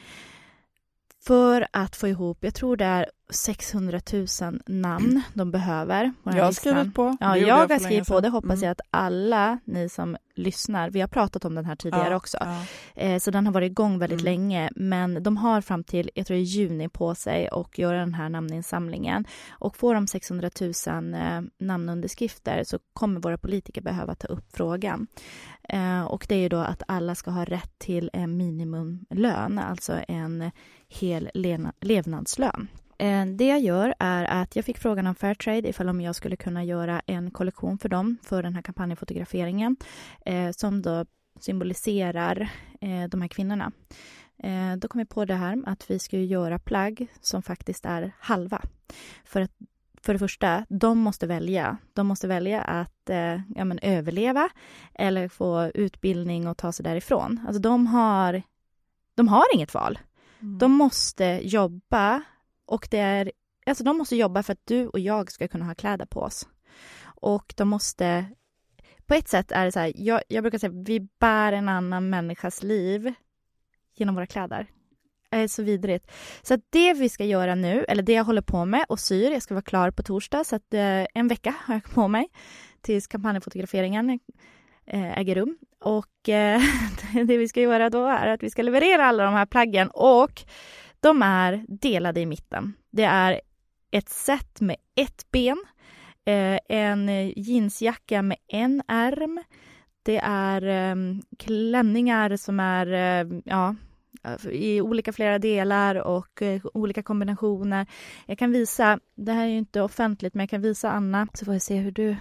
för 1.26 1.68
att 1.72 1.96
få 1.96 2.08
ihop, 2.08 2.38
jag 2.42 2.56
tror 2.56 2.78
det 2.78 2.86
är 2.86 3.12
600 3.34 4.00
000 4.14 4.60
namn 4.66 5.22
de 5.34 5.52
behöver. 5.52 6.14
jag 6.24 6.32
har 6.34 6.48
listan. 6.48 6.54
skrivit 6.54 6.94
på. 6.96 7.18
Ja, 7.20 7.38
jag 7.38 7.56
har 7.68 7.80
skrivit 7.80 8.08
på. 8.08 8.20
Det 8.20 8.30
hoppas 8.30 8.52
Mm. 8.52 8.64
jag 8.64 8.72
att 8.72 8.82
alla 8.90 9.60
ni 9.66 9.90
som 9.90 10.18
lyssnar, 10.36 10.90
vi 10.90 11.02
har 11.02 11.08
pratat 11.08 11.46
om 11.46 11.56
den 11.56 11.66
här 11.66 11.76
tidigare 11.76 12.10
Ja, 12.10 12.16
också, 12.16 12.38
ja. 12.42 12.66
eh, 12.96 13.20
så 13.20 13.32
den 13.32 13.46
har 13.46 13.54
varit 13.54 13.72
igång 13.72 14.00
väldigt 14.00 14.22
Mm. 14.22 14.32
länge, 14.34 14.70
men 14.76 15.24
de 15.24 15.38
har 15.38 15.62
fram 15.62 15.84
till, 15.84 16.10
jag 16.16 16.26
tror 16.28 16.36
det 16.36 16.42
är 16.42 16.44
juni 16.44 16.90
på 16.90 17.16
sig 17.16 17.48
och 17.50 17.80
göra 17.80 18.00
den 18.00 18.14
här 18.14 18.30
namninsamlingen. 18.30 19.26
Och 19.52 19.78
får 19.78 19.94
de 19.96 20.08
600 20.08 20.50
000 20.62 21.14
eh, 21.14 21.42
namnunderskrifter 21.60 22.64
så 22.64 22.80
kommer 22.94 23.20
våra 23.20 23.38
politiker 23.38 23.82
behöva 23.82 24.16
ta 24.16 24.28
upp 24.28 24.46
frågan. 24.54 25.08
Eh, 25.70 26.04
och 26.04 26.26
det 26.30 26.36
är 26.36 26.40
ju 26.40 26.50
då 26.50 26.58
att 26.58 26.84
alla 26.88 27.16
ska 27.16 27.32
ha 27.32 27.46
rätt 27.46 27.80
till 27.80 28.10
en 28.14 28.38
minimumlön, 28.38 29.60
alltså 29.60 30.00
en 30.08 30.52
hel 30.88 31.30
levnadslön. 31.82 32.68
Eh, 33.04 33.26
Det 33.26 33.48
jag 33.48 33.60
gör 33.60 33.94
är 34.00 34.26
att 34.42 34.56
jag 34.56 34.66
fick 34.66 34.78
frågan 34.78 35.08
om 35.08 35.16
Fairtrade 35.16 35.70
ifall 35.70 35.90
om 35.90 36.02
jag 36.02 36.16
skulle 36.16 36.36
kunna 36.36 36.64
göra 36.64 37.02
en 37.06 37.32
kollektion 37.32 37.78
för 37.78 37.90
dem 37.90 38.18
för 38.24 38.44
den 38.44 38.56
här 38.56 38.62
kampanjfotograferingen 38.62 39.76
eh, 40.26 40.52
som 40.52 40.82
då 40.82 41.06
symboliserar 41.40 42.50
eh, 42.82 43.04
de 43.10 43.22
här 43.22 43.28
kvinnorna. 43.28 43.72
Då 44.78 44.88
kom 44.88 45.00
jag 45.00 45.10
på 45.10 45.26
det 45.26 45.36
här 45.36 45.64
att 45.66 45.92
vi 45.92 46.00
ska 46.00 46.18
göra 46.18 46.60
plagg 46.60 47.08
som 47.22 47.42
faktiskt 47.42 47.86
är 47.86 48.12
halva. 48.20 48.62
För 49.26 49.42
att 49.42 49.52
för 50.02 50.14
det 50.14 50.20
första, 50.20 50.66
de 50.70 50.98
måste 51.00 51.28
välja. 51.28 51.78
De 51.94 52.08
måste 52.08 52.28
välja 52.28 52.62
att 52.62 53.10
eh, 53.10 53.42
ja, 53.56 53.66
men 53.66 53.80
överleva 53.80 54.50
eller 54.94 55.28
få 55.28 55.72
utbildning 55.74 56.48
och 56.48 56.58
ta 56.58 56.72
sig 56.72 56.84
därifrån. 56.84 57.40
Alltså 57.48 57.62
de 57.62 57.88
har, 57.88 58.42
de 59.16 59.28
har 59.28 59.46
inget 59.56 59.74
val. 59.74 60.00
Mm. 60.42 60.58
De 60.58 60.72
måste 60.72 61.40
jobba 61.44 62.22
och 62.66 62.88
det 62.92 62.98
är 62.98 63.32
alltså 63.66 63.84
de 63.84 63.98
måste 63.98 64.16
jobba 64.16 64.44
för 64.44 64.54
att 64.54 64.66
du 64.66 64.88
och 64.88 65.00
jag 65.00 65.32
ska 65.32 65.48
kunna 65.48 65.66
ha 65.66 65.76
kläder 65.76 66.06
på 66.06 66.20
oss. 66.20 66.48
Och 67.04 67.54
de 67.58 67.70
måste, 67.70 68.26
på 69.06 69.14
ett 69.14 69.28
sätt 69.28 69.52
är 69.52 69.66
det 69.66 69.72
så 69.72 69.80
här, 69.80 69.94
jag, 69.96 70.22
jag 70.28 70.44
brukar 70.44 70.58
säga 70.58 70.74
vi 70.86 71.00
bär 71.20 71.54
en 71.54 71.70
annan 71.70 72.10
människas 72.10 72.64
liv 72.64 73.14
genom 73.96 74.16
våra 74.16 74.26
kläder. 74.26 74.68
Det 75.30 75.38
är 75.38 75.48
så 75.48 75.64
vidrigt. 75.64 76.12
Så 76.42 76.54
att 76.54 76.62
det 76.70 76.94
vi 76.94 77.10
ska 77.10 77.26
göra 77.26 77.56
nu, 77.56 77.86
eller 77.88 78.04
det 78.04 78.14
jag 78.14 78.24
håller 78.24 78.42
på 78.42 78.66
med 78.66 78.86
och 78.90 79.00
syr, 79.00 79.32
jag 79.32 79.42
ska 79.42 79.54
vara 79.54 79.62
klar 79.62 79.92
på 79.92 80.04
torsdag, 80.04 80.44
så 80.44 80.56
att 80.56 80.74
eh, 80.74 81.06
en 81.14 81.28
vecka 81.28 81.56
har 81.60 81.74
jag 81.74 81.84
på 81.84 82.08
mig 82.08 82.28
tills 82.82 83.08
kampanjfotograferingen 83.08 84.20
eh, 84.86 85.18
äger 85.18 85.36
rum. 85.36 85.58
Och 85.80 86.30
eh, 86.30 86.62
det 87.14 87.38
vi 87.38 87.48
ska 87.48 87.62
göra 87.62 87.90
då 87.90 88.06
är 88.08 88.28
att 88.28 88.44
vi 88.44 88.50
ska 88.50 88.62
leverera 88.62 89.06
alla 89.06 89.24
de 89.24 89.34
här 89.34 89.46
plaggen 89.46 89.90
och 89.90 90.44
de 91.04 91.22
är 91.22 91.66
delade 91.68 92.20
i 92.20 92.26
mitten. 92.26 92.74
Det 92.92 93.04
är 93.04 93.42
ett 93.92 94.10
set 94.10 94.62
med 94.62 94.76
ett 94.96 95.32
ben, 95.32 95.64
eh, 96.26 96.60
en 96.70 97.10
jeansjacka 97.36 98.22
med 98.22 98.38
en 98.48 98.82
ärm. 98.88 99.44
Det 100.04 100.18
är 100.24 100.62
eh, 100.68 100.96
klänningar 101.38 102.38
som 102.38 102.60
är 102.60 102.94
eh, 102.94 103.40
ja, 103.46 103.76
i 104.52 104.82
olika 104.82 105.14
flera 105.14 105.40
delar 105.40 105.96
och 105.96 106.42
eh, 106.42 106.62
olika 106.74 107.04
kombinationer. 107.04 107.88
Jag 108.26 108.38
kan 108.38 108.52
visa, 108.52 109.00
det 109.16 109.32
här 109.32 109.44
är 109.44 109.50
ju 109.50 109.58
inte 109.58 109.82
offentligt, 109.82 110.34
men 110.34 110.42
jag 110.42 110.50
kan 110.50 110.62
visa 110.62 110.92
Anna 110.92 111.28
så 111.34 111.46
får 111.46 111.54
jag 111.54 111.62
se 111.62 111.78
hur 111.78 111.92
du 111.92 112.16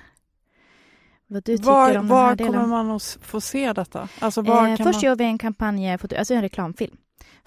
vad 1.27 1.45
du 1.45 1.57
tycker 1.57 1.71
var 1.71 1.97
om 1.99 2.09
var 2.09 2.21
den 2.21 2.29
här 2.29 2.37
delen. 2.37 2.53
kommer 2.53 2.67
man 2.67 2.91
att 2.91 3.19
få 3.23 3.41
se 3.41 3.73
detta? 3.73 4.09
Alltså, 4.19 4.43
var 4.43 4.69
Eh, 4.69 4.77
först 4.77 4.93
man... 4.93 5.01
gör 5.01 5.17
vi 5.17 5.25
en 5.25 5.39
kampanj, 5.39 5.91
alltså 5.93 6.35
en 6.35 6.43
reklamfilm 6.43 6.97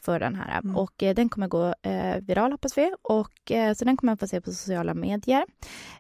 för 0.06 0.20
den 0.20 0.36
här 0.36 0.60
Mm. 0.64 0.76
och 0.76 1.04
eh, 1.04 1.16
den 1.16 1.30
kommer 1.30 1.48
gå 1.48 1.74
eh, 1.82 2.16
viral 2.22 2.52
hoppas 2.52 2.78
vi 2.78 2.92
och 3.02 3.52
eh, 3.52 3.74
så 3.74 3.86
den 3.86 3.98
kommer 3.98 4.12
man 4.12 4.18
få 4.18 4.28
se 4.28 4.42
på 4.42 4.52
sociala 4.52 4.94
medier. 4.94 5.46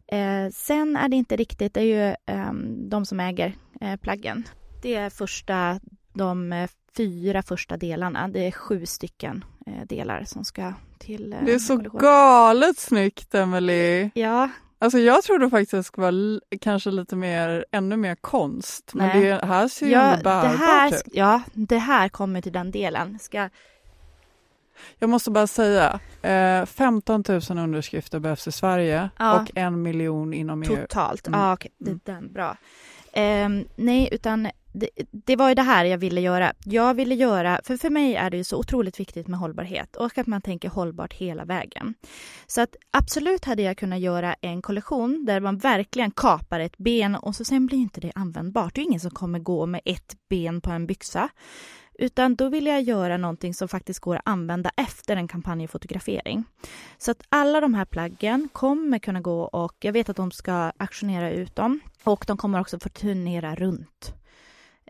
Eh, 0.07 0.49
sen 0.53 0.95
är 0.95 1.09
det 1.09 1.15
inte 1.15 1.35
riktigt, 1.35 1.73
det 1.73 1.79
är 1.81 2.09
ju 2.09 2.15
ehm, 2.25 2.89
de 2.89 3.05
som 3.05 3.19
äger 3.19 3.53
eh, 3.81 3.95
plaggen. 3.95 4.43
Det 4.81 4.95
är 4.95 5.09
första, 5.09 5.79
de 6.13 6.53
eh, 6.53 6.69
fyra 6.97 7.41
första 7.43 7.77
delarna, 7.77 8.27
det 8.27 8.47
är 8.47 8.51
sju 8.51 8.85
stycken 8.85 9.43
delar 9.85 10.23
som 10.25 10.45
ska 10.45 10.73
till 10.99 11.35
Det 11.45 11.53
är 11.53 11.59
så 11.59 11.75
kollektion. 11.77 12.01
galet 12.01 12.77
snyggt, 12.79 13.35
Emily. 13.35 14.09
Ja, 14.13 14.49
Alltså 14.79 14.97
jag 14.99 15.23
trodde 15.23 15.49
faktiskt 15.49 15.73
att 15.73 15.79
det 15.79 15.83
skulle 15.83 16.11
vara 16.11 16.39
kanske 16.61 16.91
lite 16.91 17.15
mer, 17.15 17.65
ännu 17.71 17.97
mer 17.97 18.15
konst. 18.15 18.91
Men 18.93 19.07
Nej. 19.07 19.25
det 19.25 19.45
här 19.45 19.67
ser 19.67 19.85
ju 19.85 19.91
ja, 19.91 20.01
ändå 20.01 20.23
bärbart 20.23 20.93
ut. 20.93 21.01
ja, 21.13 21.41
det 21.53 21.77
här 21.77 22.09
kommer 22.09 22.41
till 22.41 22.51
den 22.51 22.71
delen. 22.71 23.19
Ska, 23.19 23.49
Jag 24.99 25.09
måste 25.09 25.31
bara 25.31 25.47
säga, 25.47 25.99
eh, 26.21 26.65
15 26.65 27.23
000 27.29 27.41
underskrifter 27.57 28.19
behövs 28.19 28.47
i 28.47 28.51
Sverige 28.51 29.09
Ja. 29.17 29.41
och 29.41 29.51
en 29.55 29.81
miljon 29.81 30.33
inom 30.33 30.63
EU. 30.63 30.75
Totalt? 30.75 31.27
Mm. 31.27 31.39
Ja, 31.39 31.53
okej. 31.53 31.71
Det 31.77 31.89
Mm. 31.89 32.01
är 32.05 32.11
den. 32.13 32.33
Bra. 32.33 32.57
Ehm, 33.13 33.65
nej, 33.75 34.09
utan 34.11 34.49
det, 34.73 34.89
det 35.11 35.35
var 35.35 35.49
ju 35.49 35.55
det 35.55 35.61
här 35.61 35.85
jag 35.85 35.97
ville 35.97 36.21
göra. 36.21 36.53
Jag 36.65 36.93
ville 36.93 37.15
göra, 37.15 37.59
för 37.63 37.77
för 37.77 37.89
mig 37.89 38.15
är 38.15 38.29
det 38.29 38.37
ju 38.37 38.43
så 38.43 38.57
otroligt 38.57 38.99
viktigt 38.99 39.27
med 39.27 39.39
hållbarhet 39.39 39.95
och 39.95 40.17
att 40.17 40.27
man 40.27 40.41
tänker 40.41 40.69
hållbart 40.69 41.13
hela 41.13 41.45
vägen. 41.45 41.93
Så 42.47 42.61
att 42.61 42.75
absolut 42.91 43.45
hade 43.45 43.61
jag 43.61 43.77
kunnat 43.77 43.99
göra 43.99 44.33
en 44.41 44.61
kollektion 44.61 45.25
där 45.25 45.39
man 45.39 45.57
verkligen 45.57 46.11
kapar 46.11 46.59
ett 46.59 46.77
ben 46.77 47.15
och 47.15 47.35
så 47.35 47.45
sen 47.45 47.65
blir 47.67 47.77
inte 47.77 48.01
det 48.01 48.11
användbart. 48.15 48.75
Det 48.75 48.81
är 48.81 48.85
ingen 48.85 48.99
som 48.99 49.11
kommer 49.11 49.39
gå 49.39 49.65
med 49.65 49.81
ett 49.85 50.15
ben 50.29 50.61
på 50.61 50.69
en 50.71 50.87
byxa. 50.87 51.29
Utan 51.99 52.35
då 52.35 52.49
vill 52.49 52.65
jag 52.65 52.81
göra 52.81 53.17
någonting 53.17 53.53
som 53.53 53.67
faktiskt 53.67 53.99
går 53.99 54.15
att 54.15 54.21
använda 54.25 54.71
efter 54.77 55.15
en 55.15 55.27
kampanjfotografering. 55.27 56.43
Så 56.97 57.11
att 57.11 57.23
alla 57.29 57.61
de 57.61 57.73
här 57.73 57.85
plaggen 57.85 58.49
kommer 58.53 58.99
kunna 58.99 59.21
gå 59.21 59.41
och 59.41 59.75
jag 59.79 59.93
vet 59.93 60.09
att 60.09 60.17
de 60.17 60.31
ska 60.31 60.71
auktionera 60.77 61.31
ut 61.31 61.55
dem 61.55 61.79
och 62.03 62.23
de 62.27 62.37
kommer 62.37 62.59
också 62.61 62.79
få 62.79 62.89
turnera 62.89 63.55
runt 63.55 64.13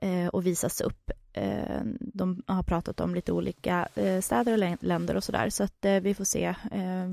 eh, 0.01 0.27
och 0.27 0.45
visas 0.45 0.81
upp. 0.81 1.11
Eh, 1.37 1.81
de 1.99 2.43
har 2.47 2.63
pratat 2.63 2.99
om 2.99 3.15
lite 3.15 3.31
olika 3.31 3.87
eh, 3.95 4.21
städer 4.21 4.53
och 4.53 4.83
länder 4.83 5.15
och 5.15 5.23
sådär 5.23 5.49
så 5.49 5.63
att 5.63 5.85
eh, 5.85 5.99
vi 5.99 6.13
får 6.13 6.23
se 6.23 6.55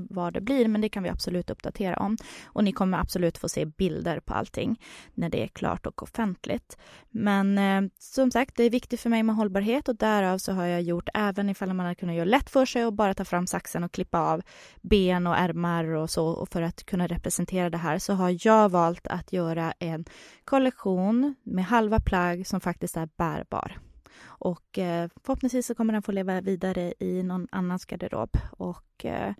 vad 0.09 0.33
det 0.33 0.41
blir 0.41 0.67
men 0.67 0.81
det 0.81 0.89
kan 0.89 1.03
vi 1.03 1.09
absolut 1.09 1.49
uppdatera 1.49 1.97
om. 1.97 2.17
Och 2.45 2.63
ni 2.63 2.71
kommer 2.71 2.97
absolut 2.97 3.37
få 3.37 3.49
se 3.49 3.65
bilder 3.65 4.19
på 4.19 4.33
allting 4.33 4.81
när 5.13 5.29
det 5.29 5.43
är 5.43 5.47
klart 5.47 5.85
och 5.85 6.03
offentligt. 6.03 6.77
Men 7.09 7.59
som 7.99 8.31
sagt, 8.31 8.55
det 8.55 8.63
är 8.63 8.69
viktigt 8.69 8.99
för 8.99 9.09
mig 9.09 9.23
med 9.23 9.35
hållbarhet 9.35 9.89
och 9.89 9.95
därav 9.95 10.37
så 10.37 10.51
har 10.51 10.65
jag 10.65 10.81
gjort, 10.81 11.09
även 11.13 11.49
ifall 11.49 11.73
man 11.73 11.85
hade 11.85 11.95
kunnat 11.95 12.15
göra 12.15 12.25
lätt 12.25 12.49
för 12.49 12.65
sig 12.65 12.85
och 12.85 12.93
bara 12.93 13.13
ta 13.13 13.25
fram 13.25 13.47
saxen 13.47 13.83
och 13.83 13.91
klippa 13.91 14.19
av 14.19 14.41
ben 14.81 15.27
och 15.27 15.37
ärmar 15.37 15.85
och 15.85 16.09
så 16.09 16.27
och 16.27 16.49
för 16.49 16.61
att 16.61 16.85
kunna 16.85 17.07
representera 17.07 17.69
det 17.69 17.77
här 17.77 17.99
så 17.99 18.13
har 18.13 18.47
jag 18.47 18.69
valt 18.69 19.07
att 19.07 19.33
göra 19.33 19.73
en 19.79 20.05
kollektion 20.45 21.35
med 21.43 21.65
halva 21.65 21.99
plagg 21.99 22.47
som 22.47 22.61
faktiskt 22.61 22.97
är 22.97 23.09
bärbar. 23.17 23.79
Och 24.23 24.77
eh, 24.77 25.09
förhoppningsvis 25.23 25.67
så 25.67 25.75
kommer 25.75 25.93
den 25.93 26.03
få 26.03 26.11
leva 26.11 26.41
vidare 26.41 26.93
i 26.99 27.23
någon 27.23 27.47
annans 27.51 27.85
garderob 27.85 28.37
och 28.51 29.05
eh, 29.05 29.33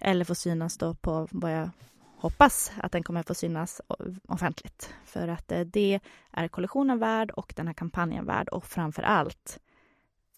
eller 0.00 0.24
få 0.24 0.34
synas 0.34 0.78
då 0.78 0.94
på 0.94 1.28
vad 1.30 1.52
jag 1.52 1.70
hoppas 2.16 2.72
att 2.76 2.92
den 2.92 3.02
kommer 3.02 3.22
få 3.22 3.34
synas 3.34 3.80
offentligt. 4.28 4.94
För 5.04 5.28
att 5.28 5.52
eh, 5.52 5.60
det 5.60 6.00
är 6.30 6.48
kollektionen 6.48 6.98
värd 6.98 7.30
och 7.30 7.52
den 7.56 7.66
här 7.66 7.74
kampanjen 7.74 8.26
värd 8.26 8.48
och 8.48 8.64
framför 8.64 9.02
allt 9.02 9.58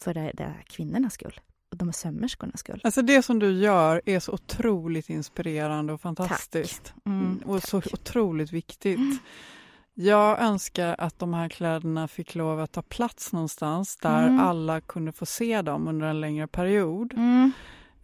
för 0.01 0.15
det, 0.15 0.31
det 0.35 0.55
kvinnornas 0.67 1.15
skull 1.15 1.41
och 1.71 1.77
de 1.77 1.89
här 1.89 1.93
sömmerskornas 1.93 2.61
skull. 2.61 2.81
Alltså 2.85 3.03
det 3.03 3.23
som 3.23 3.39
du 3.39 3.53
gör 3.53 4.03
är 4.05 4.21
så 4.21 4.33
otroligt 4.33 5.11
inspirerande 5.11 5.93
och 5.93 6.01
fantastiskt. 6.01 6.95
Mm, 7.07 7.39
och 7.47 7.63
så 7.63 7.79
otroligt 7.79 8.53
viktigt. 8.53 9.01
Jag 9.95 10.41
önskar 10.41 10.95
att 10.99 11.19
de 11.19 11.35
här 11.35 11.49
kläderna 11.49 12.09
fick 12.09 12.35
lov 12.35 12.61
att 12.61 12.73
ta 12.73 12.83
plats 12.83 13.33
någonstans 13.33 13.97
där 13.97 14.27
Mm. 14.29 14.41
alla 14.41 14.81
kunde 14.81 15.13
få 15.13 15.27
se 15.27 15.63
dem 15.63 15.89
under 15.89 16.07
en 16.07 16.21
längre 16.21 16.47
period. 16.47 17.15
Mm, 17.17 17.53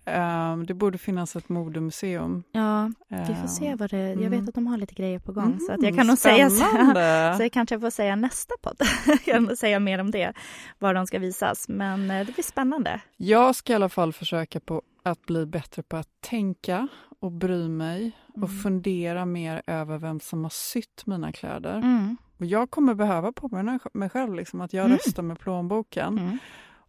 Ehm, 0.04 0.66
det 0.66 0.74
borde 0.74 0.98
finnas 0.98 1.36
ett 1.36 1.48
modemuseum. 1.48 2.42
ja, 2.52 2.90
vi 3.08 3.34
får 3.34 3.46
se 3.48 3.66
Ehm, 3.66 3.76
vad 3.78 3.90
det... 3.90 3.98
Jag 3.98 4.12
mm. 4.12 4.30
vet 4.30 4.48
att 4.48 4.54
de 4.54 4.66
har 4.66 4.76
lite 4.76 4.94
grejer 4.94 5.18
på 5.18 5.32
gång 5.32 5.58
så 5.60 5.72
att 5.72 5.82
jag 5.82 5.88
mm, 5.88 5.96
kan 5.96 6.06
nog 6.06 6.18
säga 6.18 6.50
så. 6.50 6.56
spännande. 6.56 7.34
Så 7.36 7.42
jag 7.42 7.52
kanske 7.52 7.80
får 7.80 7.90
säga 7.90 8.16
nästa 8.16 8.54
podd. 8.62 8.76
jag 9.06 9.20
kan 9.24 9.56
säga 9.56 9.80
mer 9.80 9.98
om 10.00 10.10
det, 10.10 10.32
var 10.78 10.94
de 10.94 11.06
ska 11.06 11.18
visas. 11.18 11.68
Men 11.68 12.10
eh, 12.10 12.26
det 12.26 12.32
blir 12.32 12.44
spännande. 12.44 13.00
Jag 13.16 13.56
ska 13.56 13.72
i 13.72 13.76
alla 13.76 13.88
fall 13.88 14.12
försöka 14.12 14.60
på 14.60 14.82
att 15.02 15.26
bli 15.26 15.46
bättre 15.46 15.82
på 15.82 15.96
att 15.96 16.08
tänka 16.20 16.88
och 17.20 17.32
bry 17.32 17.68
mig 17.68 18.12
och 18.28 18.36
Mm. 18.36 18.48
fundera 18.48 19.26
mer 19.26 19.62
över 19.66 19.98
vem 19.98 20.20
som 20.20 20.42
har 20.42 20.50
sytt 20.50 21.06
mina 21.06 21.32
kläder. 21.32 21.76
Mm. 21.76 22.16
Och 22.38 22.46
jag 22.46 22.70
kommer 22.70 22.94
behöva 22.94 23.32
påminna 23.32 23.78
mig 23.94 24.08
själv 24.10 24.34
liksom, 24.34 24.60
att 24.60 24.72
jag 24.72 24.84
Mm. 24.86 24.96
röstar 24.96 25.22
med 25.22 25.38
plånboken. 25.38 26.18
Mm. 26.18 26.38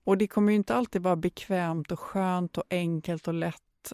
Och 0.04 0.17
det 0.17 0.28
kommer 0.28 0.52
ju 0.52 0.56
inte 0.56 0.76
alltid 0.76 1.02
vara 1.04 1.15
bekvämt 1.15 1.91
och 1.91 2.00
skönt 2.00 2.58
och 2.58 2.63
enkelt 2.70 3.28
och 3.28 3.34
lätt 3.34 3.94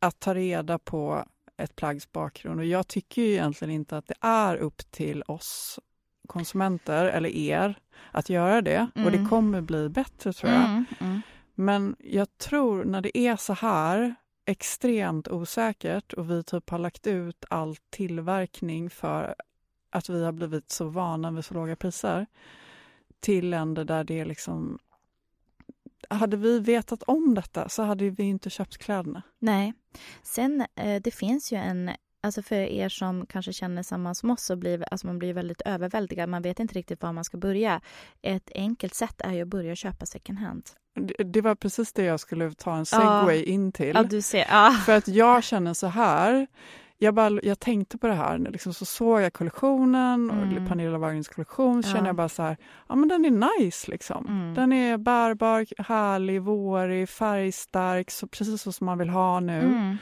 att 0.00 0.20
ta 0.20 0.34
reda 0.34 0.78
på 0.78 1.24
ett 1.56 1.76
plaggs 1.76 2.12
bakgrund. 2.12 2.60
Och 2.60 2.66
jag 2.66 2.88
tycker 2.88 3.22
ju 3.22 3.28
egentligen 3.32 3.74
inte 3.74 3.96
att 3.96 4.06
det 4.06 4.14
är 4.20 4.56
upp 4.56 4.90
till 4.90 5.22
oss 5.26 5.78
konsumenter 6.28 7.04
eller 7.04 7.28
er 7.28 7.78
att 8.12 8.28
göra 8.30 8.62
det. 8.62 8.86
Och 8.94 9.10
det 9.10 9.16
Mm. 9.18 9.28
kommer 9.28 9.60
bli 9.60 9.88
bättre 9.88 10.32
tror 10.32 10.52
jag. 10.52 10.64
Mm. 10.64 10.84
Mm. 11.00 11.20
Men 11.54 11.96
jag 11.98 12.38
tror 12.38 12.84
när 12.84 13.00
det 13.00 13.18
är 13.18 13.36
så 13.36 13.52
här 13.52 14.14
extremt 14.48 15.28
osäkert 15.28 16.12
och 16.12 16.30
vi 16.30 16.42
typ 16.42 16.70
har 16.70 16.78
lagt 16.78 17.06
ut 17.06 17.44
all 17.50 17.76
tillverkning 17.90 18.90
för 18.90 19.34
att 19.90 20.08
vi 20.08 20.24
har 20.24 20.32
blivit 20.32 20.70
så 20.70 20.88
vana 20.88 21.30
vid 21.30 21.44
så 21.44 21.54
låga 21.54 21.76
priser 21.76 22.26
till 23.20 23.50
länder 23.50 23.84
där 23.84 24.04
det 24.04 24.20
är 24.20 24.24
liksom... 24.24 24.78
Hade 26.10 26.36
vi 26.36 26.60
vetat 26.60 27.02
om 27.02 27.34
detta 27.34 27.68
så 27.68 27.82
hade 27.82 28.10
vi 28.10 28.22
inte 28.22 28.50
köpt 28.50 28.78
kläderna. 28.78 29.22
Nej. 29.38 29.74
Sen, 30.22 30.66
eh, 30.74 31.02
det 31.02 31.10
finns 31.10 31.52
ju 31.52 31.56
en... 31.56 31.90
Alltså 32.20 32.42
för 32.42 32.54
er 32.56 32.88
som 32.88 33.26
kanske 33.26 33.52
känner 33.52 33.82
samma 33.82 34.14
som 34.14 34.30
oss 34.30 34.42
så 34.42 34.56
blir 34.56 34.84
alltså 34.90 35.06
man 35.06 35.18
blir 35.18 35.34
väldigt 35.34 35.60
överväldigad. 35.60 36.28
Man 36.28 36.42
vet 36.42 36.60
inte 36.60 36.74
riktigt 36.74 37.02
var 37.02 37.12
man 37.12 37.24
ska 37.24 37.36
börja. 37.38 37.80
Ett 38.22 38.50
enkelt 38.54 38.94
sätt 38.94 39.20
är 39.20 39.32
ju 39.32 39.42
att 39.42 39.48
börja 39.48 39.76
köpa 39.76 40.06
second 40.06 40.38
hand. 40.38 40.70
Det, 41.24 41.40
var 41.40 41.54
precis 41.54 41.92
det 41.92 42.04
jag 42.04 42.20
skulle 42.20 42.52
ta 42.52 42.72
en 42.72 42.78
Ja. 42.78 42.84
segway 42.84 43.42
in 43.42 43.72
till. 43.72 43.92
Ja, 43.94 44.02
du 44.02 44.22
ser. 44.22 44.46
Ja. 44.50 44.70
För 44.86 44.96
att 44.96 45.08
jag 45.08 45.44
känner 45.44 45.74
så 45.74 45.86
här, 45.86 46.46
jag, 46.98 47.14
bara, 47.14 47.40
jag 47.42 47.60
tänkte 47.60 47.98
på 47.98 48.06
det 48.06 48.14
här, 48.14 48.38
liksom 48.38 48.74
så 48.74 48.84
såg 48.84 49.20
jag 49.20 49.32
kollektionen, 49.32 50.30
Mm. 50.30 50.62
och 50.62 50.68
Pernilla 50.68 50.98
Wahlgrens 50.98 51.28
kollektion, 51.28 51.82
så 51.82 51.88
Ja. 51.88 51.94
kände 51.94 52.08
jag 52.08 52.16
bara 52.16 52.28
så 52.28 52.42
här, 52.42 52.56
ja 52.88 52.94
men 52.94 53.08
den 53.08 53.24
är 53.24 53.60
nice 53.60 53.90
liksom. 53.90 54.26
Mm. 54.26 54.54
Den 54.54 54.72
är 54.72 54.96
bärbar, 54.96 55.66
härlig, 55.82 56.42
vårig, 56.42 57.08
färgstark, 57.08 58.10
så 58.10 58.26
precis 58.26 58.62
så 58.62 58.72
som 58.72 58.84
man 58.84 58.98
vill 58.98 59.08
ha 59.10 59.40
nu. 59.40 59.60
Mm. 59.60 59.96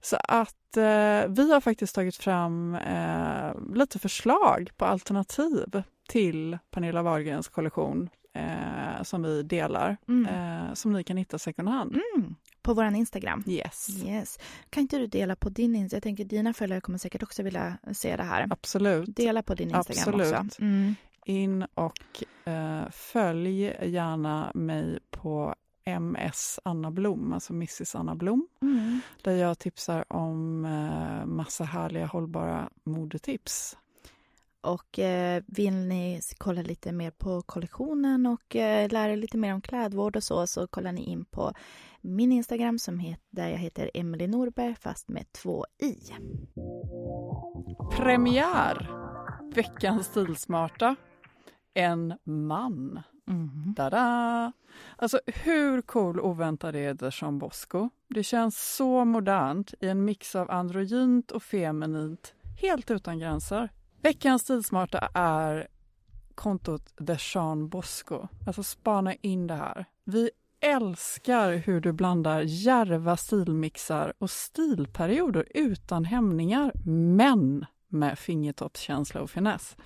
Så 0.00 0.16
att 0.22 0.76
eh, 0.76 1.28
vi 1.28 1.52
har 1.52 1.60
faktiskt 1.60 1.94
tagit 1.94 2.16
fram 2.16 2.74
eh, 2.74 3.74
lite 3.74 3.98
förslag 3.98 4.70
på 4.76 4.84
alternativ 4.84 5.82
till 6.08 6.58
Pernilla 6.70 7.02
Wahlgrens 7.02 7.48
kollektion 7.48 8.08
eh, 8.36 9.02
som 9.02 9.22
vi 9.22 9.42
delar, 9.42 9.96
Mm. 10.08 10.26
eh, 10.26 10.74
som 10.74 10.92
ni 10.92 11.04
kan 11.04 11.16
hitta 11.16 11.38
second 11.38 11.68
hand. 11.68 11.92
Mm. 12.16 12.34
På 12.62 12.74
vår 12.74 12.84
Instagram. 12.84 13.44
Yes, 13.46 13.88
Yes. 14.04 14.38
Kan 14.70 14.80
inte 14.80 14.98
du 14.98 15.06
dela 15.06 15.36
på 15.36 15.48
din 15.48 15.74
Instagram? 15.76 15.96
Jag 15.96 16.02
tänker 16.02 16.24
dina 16.24 16.52
följare 16.52 16.80
kommer 16.80 16.98
säkert 16.98 17.22
också 17.22 17.42
vilja 17.42 17.78
se 17.92 18.16
det 18.16 18.22
här. 18.22 18.46
absolut. 18.50 19.16
Dela 19.16 19.42
på 19.42 19.54
din 19.54 19.74
Instagram 19.76 20.20
Absolut. 20.20 20.46
också. 20.46 20.62
Mm. 20.62 20.94
In 21.24 21.62
och 21.74 22.24
eh, 22.52 22.90
följ 22.90 23.62
gärna 23.82 24.50
mig 24.54 24.98
på 25.10 25.54
MS 25.84 26.60
Anna 26.64 26.90
Blom, 26.90 27.32
alltså 27.32 27.52
Mrs 27.52 27.94
Anna 27.94 28.14
Blom, 28.14 28.46
Mm. 28.62 29.00
där 29.22 29.32
jag 29.32 29.58
tipsar 29.58 30.12
om 30.12 30.64
eh, 30.64 31.26
massa 31.26 31.64
härliga 31.64 32.06
hållbara 32.06 32.68
modetips. 32.84 33.76
Och 34.60 34.98
eh, 34.98 35.42
vill 35.46 35.74
ni 35.74 36.20
kolla 36.38 36.62
lite 36.62 36.92
mer 36.92 37.10
på 37.10 37.42
kollektionen 37.42 38.26
och 38.26 38.56
eh, 38.56 38.90
lära 38.90 39.12
er 39.12 39.16
lite 39.16 39.38
mer 39.38 39.54
om 39.54 39.60
klädvård 39.60 40.16
och 40.16 40.22
så, 40.22 40.46
så 40.46 40.66
kollar 40.66 40.92
ni 40.92 41.04
in 41.04 41.24
på 41.24 41.52
min 42.00 42.32
Instagram 42.32 42.78
som 42.78 42.98
heter, 42.98 43.24
där 43.30 43.48
jag 43.48 43.58
heter 43.58 43.90
Emily 43.94 44.26
Norberg 44.26 44.74
fast 44.74 45.08
med 45.08 45.32
två 45.32 45.66
i. 45.82 45.96
Premiär! 47.96 48.90
Veckans 49.54 50.06
stilsmarta. 50.06 50.96
En 51.74 52.14
man. 52.24 53.02
Mm. 53.28 53.74
Tada! 53.76 54.52
Alltså 54.96 55.20
hur 55.26 55.82
cool 55.82 56.20
oväntad 56.20 56.76
är 56.76 56.94
The 56.94 57.10
Jean 57.12 57.38
Bosco? 57.38 57.90
Det 58.08 58.22
känns 58.22 58.76
så 58.76 59.04
modernt 59.04 59.74
i 59.80 59.88
en 59.88 60.04
mix 60.04 60.36
av 60.36 60.50
androgynt 60.50 61.30
och 61.30 61.42
feminint, 61.42 62.34
helt 62.60 62.90
utan 62.90 63.18
gränser. 63.18 63.70
Veckans 64.06 64.42
stilsmarta 64.42 65.08
är 65.14 65.66
kontot 66.34 66.94
The 67.06 67.18
Sean 67.18 67.68
Bosco. 67.68 68.28
Alltså 68.46 68.62
spana 68.62 69.14
in 69.14 69.46
det 69.46 69.54
här. 69.54 69.84
Vi 70.04 70.30
älskar 70.60 71.52
hur 71.52 71.80
du 71.80 71.92
blandar 71.92 72.40
järva 72.40 73.16
stilmixar 73.16 74.12
och 74.18 74.30
stilperioder 74.30 75.46
utan 75.54 76.04
hämningar, 76.04 76.72
men 77.16 77.66
med 77.88 78.18
fingertoppskänsla 78.18 79.20
och 79.20 79.30
finess. 79.30 79.76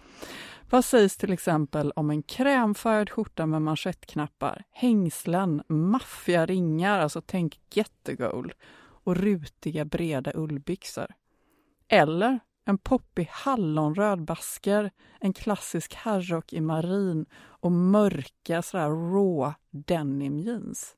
Vad 0.70 0.84
sägs 0.84 1.16
till 1.16 1.32
exempel 1.32 1.92
om 1.96 2.10
en 2.10 2.22
krämfärgad 2.22 3.10
skjorta 3.10 3.46
med 3.46 3.62
manschettknappar, 3.62 4.64
hängslen, 4.70 5.62
maffiga 5.68 6.46
ringar, 6.46 6.98
alltså 6.98 7.22
tänk 7.26 7.60
gettegold, 7.70 8.52
och 8.80 9.16
rutiga 9.16 9.84
breda 9.84 10.32
ullbyxor? 10.34 11.06
Eller 11.88 12.40
en 12.64 12.78
poppig 12.78 13.28
hallonröd 13.32 14.24
basker, 14.24 14.90
en 15.20 15.32
klassisk 15.32 15.94
herrrock 15.94 16.52
i 16.52 16.60
marin 16.60 17.26
och 17.34 17.72
mörka 17.72 18.62
sådär 18.62 18.88
raw 18.88 19.54
denim 19.70 20.38
jeans. 20.38 20.96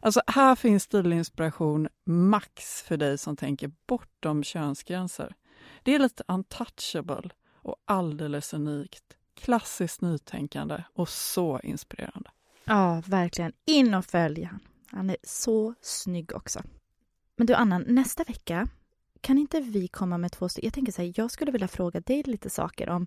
Alltså 0.00 0.20
här 0.26 0.56
finns 0.56 0.82
stilinspiration 0.82 1.88
max 2.06 2.82
för 2.82 2.96
dig 2.96 3.18
som 3.18 3.36
tänker 3.36 3.70
bortom 3.86 4.42
könsgränser. 4.42 5.34
Det 5.82 5.94
är 5.94 5.98
lite 5.98 6.24
untouchable 6.28 7.30
och 7.54 7.76
alldeles 7.84 8.54
unikt. 8.54 9.04
Klassiskt 9.34 10.00
nytänkande 10.00 10.84
och 10.94 11.08
så 11.08 11.60
inspirerande. 11.62 12.30
Ja, 12.64 13.02
verkligen. 13.06 13.52
In 13.64 13.94
och 13.94 14.04
följ 14.04 14.42
han. 14.42 14.60
Han 14.90 15.10
är 15.10 15.16
så 15.22 15.74
snygg 15.80 16.36
också. 16.36 16.62
Men 17.36 17.46
du 17.46 17.54
Anna, 17.54 17.78
nästa 17.78 18.24
vecka 18.24 18.68
kan 19.20 19.38
inte 19.38 19.60
vi 19.60 19.88
komma 19.88 20.18
med 20.18 20.32
två 20.32 20.48
stycken? 20.48 20.66
Jag 20.66 20.74
tänker 20.74 20.92
så 20.92 21.02
här, 21.02 21.12
jag 21.16 21.30
skulle 21.30 21.52
vilja 21.52 21.68
fråga 21.68 22.00
dig 22.00 22.22
lite 22.22 22.50
saker 22.50 22.88
om 22.88 23.06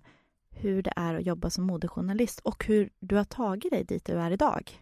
hur 0.50 0.82
det 0.82 0.92
är 0.96 1.14
att 1.14 1.26
jobba 1.26 1.50
som 1.50 1.64
modejournalist 1.64 2.40
och 2.40 2.64
hur 2.64 2.90
du 3.00 3.16
har 3.16 3.24
tagit 3.24 3.72
dig 3.72 3.84
dit 3.84 4.04
du 4.04 4.12
är 4.12 4.30
idag. 4.30 4.80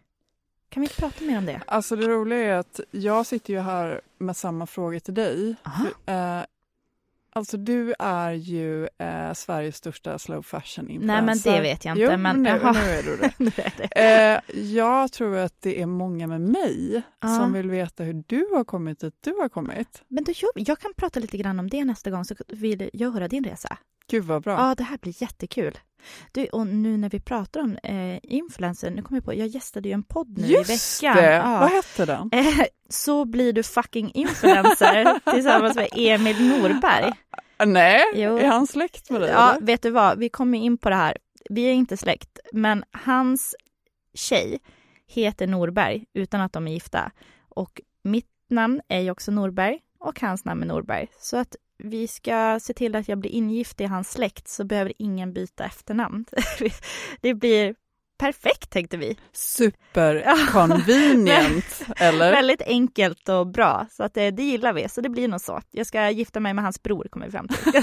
Kan 0.69 0.81
vi 0.81 0.87
inte 0.87 1.01
prata 1.01 1.25
mer 1.25 1.39
om 1.39 1.47
det? 1.47 1.63
Alltså 1.67 1.97
det 1.97 2.09
roliga 2.09 2.39
är 2.39 2.59
att 2.59 2.81
jag 2.91 3.27
sitter 3.27 3.53
ju 3.55 3.61
här 3.61 4.01
med 4.19 4.37
samma 4.37 4.67
fråga 4.67 5.01
till 5.01 5.15
dig. 5.15 5.55
Aha. 5.63 6.45
Alltså 7.33 7.57
du 7.57 7.95
är 7.99 8.33
ju 8.33 8.89
eh, 8.99 9.33
Sveriges 9.35 9.77
största 9.77 10.19
slow 10.19 10.43
fashion 10.43 10.89
influencer. 10.91 11.07
Nej, 11.07 11.23
men 11.23 11.39
det 11.55 11.61
vet 11.61 11.85
jag 11.85 11.93
inte, 11.93 12.03
Jo, 12.13 12.19
men- 12.19 12.43
nu, 12.43 12.51
nu 12.53 12.59
är 12.81 13.03
du 13.03 13.17
det. 13.17 13.33
Nu 13.39 13.51
är 13.57 13.73
det. 13.77 14.41
Eh, 14.55 14.61
jag 14.61 15.13
tror 15.13 15.37
att 15.37 15.55
det 15.61 15.83
är 15.83 15.87
många 15.87 16.27
med 16.27 16.41
mig 16.41 17.03
Ja. 17.21 17.29
som 17.29 17.53
vill 17.53 17.71
veta 17.71 18.05
hur 18.05 18.25
du 18.27 18.47
har 18.55 18.65
kommit 18.65 19.01
dit 19.01 19.15
du 19.21 19.31
har 19.35 19.49
kommit. 19.49 20.03
Men 20.09 20.25
du, 20.25 20.33
jag, 20.37 20.51
jag 20.55 20.79
kan 20.79 20.93
prata 20.97 21.21
lite 21.21 21.37
grann 21.37 21.59
om 21.61 21.69
det 21.71 21.85
nästa 21.85 22.11
gång 22.11 22.25
så 22.25 22.35
vill 22.49 22.91
jag 22.93 23.11
höra 23.13 23.29
din 23.29 23.45
resa. 23.45 23.77
Gud 24.11 24.25
vad 24.25 24.43
bra. 24.43 24.53
Ja, 24.53 24.75
det 24.75 24.85
här 24.85 24.99
blir 24.99 25.23
jättekul. 25.23 25.79
Du, 26.33 26.47
och 26.47 26.67
nu 26.67 26.97
när 26.97 27.11
vi 27.11 27.21
pratar 27.21 27.61
om 27.61 27.77
eh, 27.83 28.19
influencer, 28.23 28.91
nu 28.91 29.03
kommer 29.03 29.17
jag 29.19 29.25
på, 29.25 29.35
jag 29.35 29.47
gästade 29.49 29.89
ju 29.89 29.93
en 29.93 30.03
podd 30.03 30.39
nu 30.39 30.47
Just 30.47 30.71
i 31.03 31.07
veckan. 31.07 31.17
det! 31.23 31.33
Ja. 31.35 31.59
Vad 31.61 31.71
hette 31.71 32.05
den? 32.07 32.31
Eh, 32.33 32.65
så 32.89 33.25
blir 33.25 33.53
du 33.53 33.63
fucking 33.63 34.11
influencer 34.15 35.31
tillsammans 35.35 35.77
med 35.77 35.89
Emil 35.97 36.49
Norberg. 36.49 37.13
Nej, 37.67 38.03
Jo. 38.15 38.39
är 38.39 38.47
han 38.47 38.67
släkt 38.67 39.11
med 39.11 39.21
dig? 39.21 39.31
Ja, 39.31 39.53
eller? 39.53 39.67
vet 39.67 39.83
du 39.83 39.91
vad, 39.91 40.19
vi 40.19 40.29
kommer 40.29 40.59
in 40.59 40.79
på 40.79 40.89
det 40.91 40.97
här. 40.97 41.17
Vi 41.51 41.63
är 41.63 41.73
inte 41.73 41.97
släkt, 41.97 42.39
men 42.53 42.85
hans 42.93 43.57
tjej 44.15 44.59
heter 45.07 45.47
Norberg 45.47 46.05
utan 46.15 46.41
att 46.41 46.53
de 46.53 46.69
är 46.69 46.73
gifta. 46.73 47.11
Och 47.49 47.81
mitt 48.05 48.27
namn 48.51 48.81
är 48.89 49.01
ju 49.01 49.11
också 49.11 49.31
Norberg 49.31 49.79
och 49.99 50.21
hans 50.21 50.45
namn 50.45 50.63
är 50.63 50.67
Norberg. 50.67 51.07
Så 51.21 51.37
att 51.37 51.57
vi 51.85 52.09
ska 52.09 52.59
se 52.63 52.75
till 52.75 52.97
att 52.97 53.09
jag 53.09 53.19
blir 53.19 53.31
ingift 53.31 53.81
i 53.81 53.85
hans 53.85 54.11
släkt 54.11 54.49
så 54.49 54.65
behöver 54.65 54.93
ingen 54.99 55.33
byta 55.33 55.65
efternamn. 55.65 56.25
Det 57.21 57.35
blir 57.35 57.75
perfekt 58.19 58.71
tänkte 58.71 58.97
vi. 58.97 59.17
Super 59.33 60.25
convenient, 60.53 61.83
eller? 61.97 62.33
Väldigt 62.33 62.63
enkelt 62.63 63.29
och 63.29 63.47
bra, 63.47 63.87
så 63.91 64.03
att 64.03 64.15
det, 64.15 64.31
det 64.31 64.43
gillar 64.43 64.73
vi. 64.73 64.89
Så 64.89 65.01
det 65.01 65.09
blir 65.09 65.29
nog 65.29 65.41
så. 65.41 65.61
Jag 65.71 65.87
ska 65.87 66.11
gifta 66.11 66.41
mig 66.41 66.55
med 66.55 66.65
hans 66.65 66.83
bror, 66.83 67.07
kommer 67.11 67.27
vi 67.27 67.33
fram 67.33 67.49
till. 67.49 67.73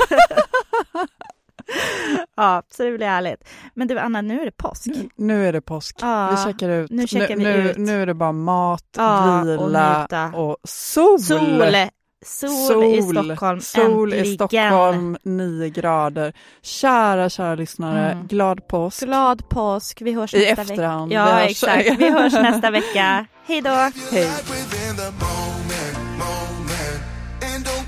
ja, 2.36 2.64
så 2.72 2.84
det 2.84 2.98
blir 2.98 3.08
härligt. 3.08 3.50
Men 3.74 3.88
du, 3.88 4.00
Anna, 4.00 4.22
nu 4.22 4.42
är 4.42 4.46
det 4.46 4.58
påsk. 4.58 4.88
Nu 5.16 5.48
är 5.48 5.54
det 5.54 5.62
påsk. 5.62 5.96
Ja, 6.02 6.32
vi 6.32 6.52
checkar 6.52 6.70
ut. 6.70 6.92
nu 6.92 7.08
checkar 7.08 7.36
vi 7.38 7.44
nu, 7.44 7.70
ut. 7.72 7.78
nu 7.78 8.02
är 8.02 8.06
det 8.06 8.14
bara 8.14 8.32
mat, 8.32 8.84
Ja, 8.98 9.42
och 9.42 9.48
vila 9.48 10.00
njuta. 10.02 10.26
och 10.38 10.58
sol. 10.64 11.20
Sol! 11.20 11.64
Sol, 12.26 12.84
i 12.84 13.02
Stockholm, 13.02 13.62
Sol 13.62 14.14
i 14.14 14.18
äntligen. 14.18 14.36
Stockholm, 14.36 15.18
9 15.24 15.70
grader. 15.70 16.34
Kära, 16.62 17.30
kära 17.30 17.56
lyssnare, 17.56 18.12
Mm. 18.12 18.28
glad 18.28 18.68
påsk. 18.68 19.04
Glad 19.04 19.50
påsk. 19.50 20.02
Vi 20.02 20.14
hörs 20.14 20.34
I 20.34 20.38
nästa 20.38 20.62
efterhand. 20.62 21.10
vecka. 21.10 21.20
Ja, 21.20 21.26
Vi 21.26 21.32
hörs. 21.42 21.52
exakt. 21.52 22.00
Vi 22.00 22.10
hörs 22.22 22.34
nästa 22.34 22.72
vecka. 22.72 23.26
Hej 23.48 23.62
då! 23.62 23.70
Hej. 23.70 23.92
Within 24.12 24.96
the 24.98 25.12
moment, 25.12 25.98
moment. 26.18 27.02
And 27.56 27.66
don't 27.66 27.88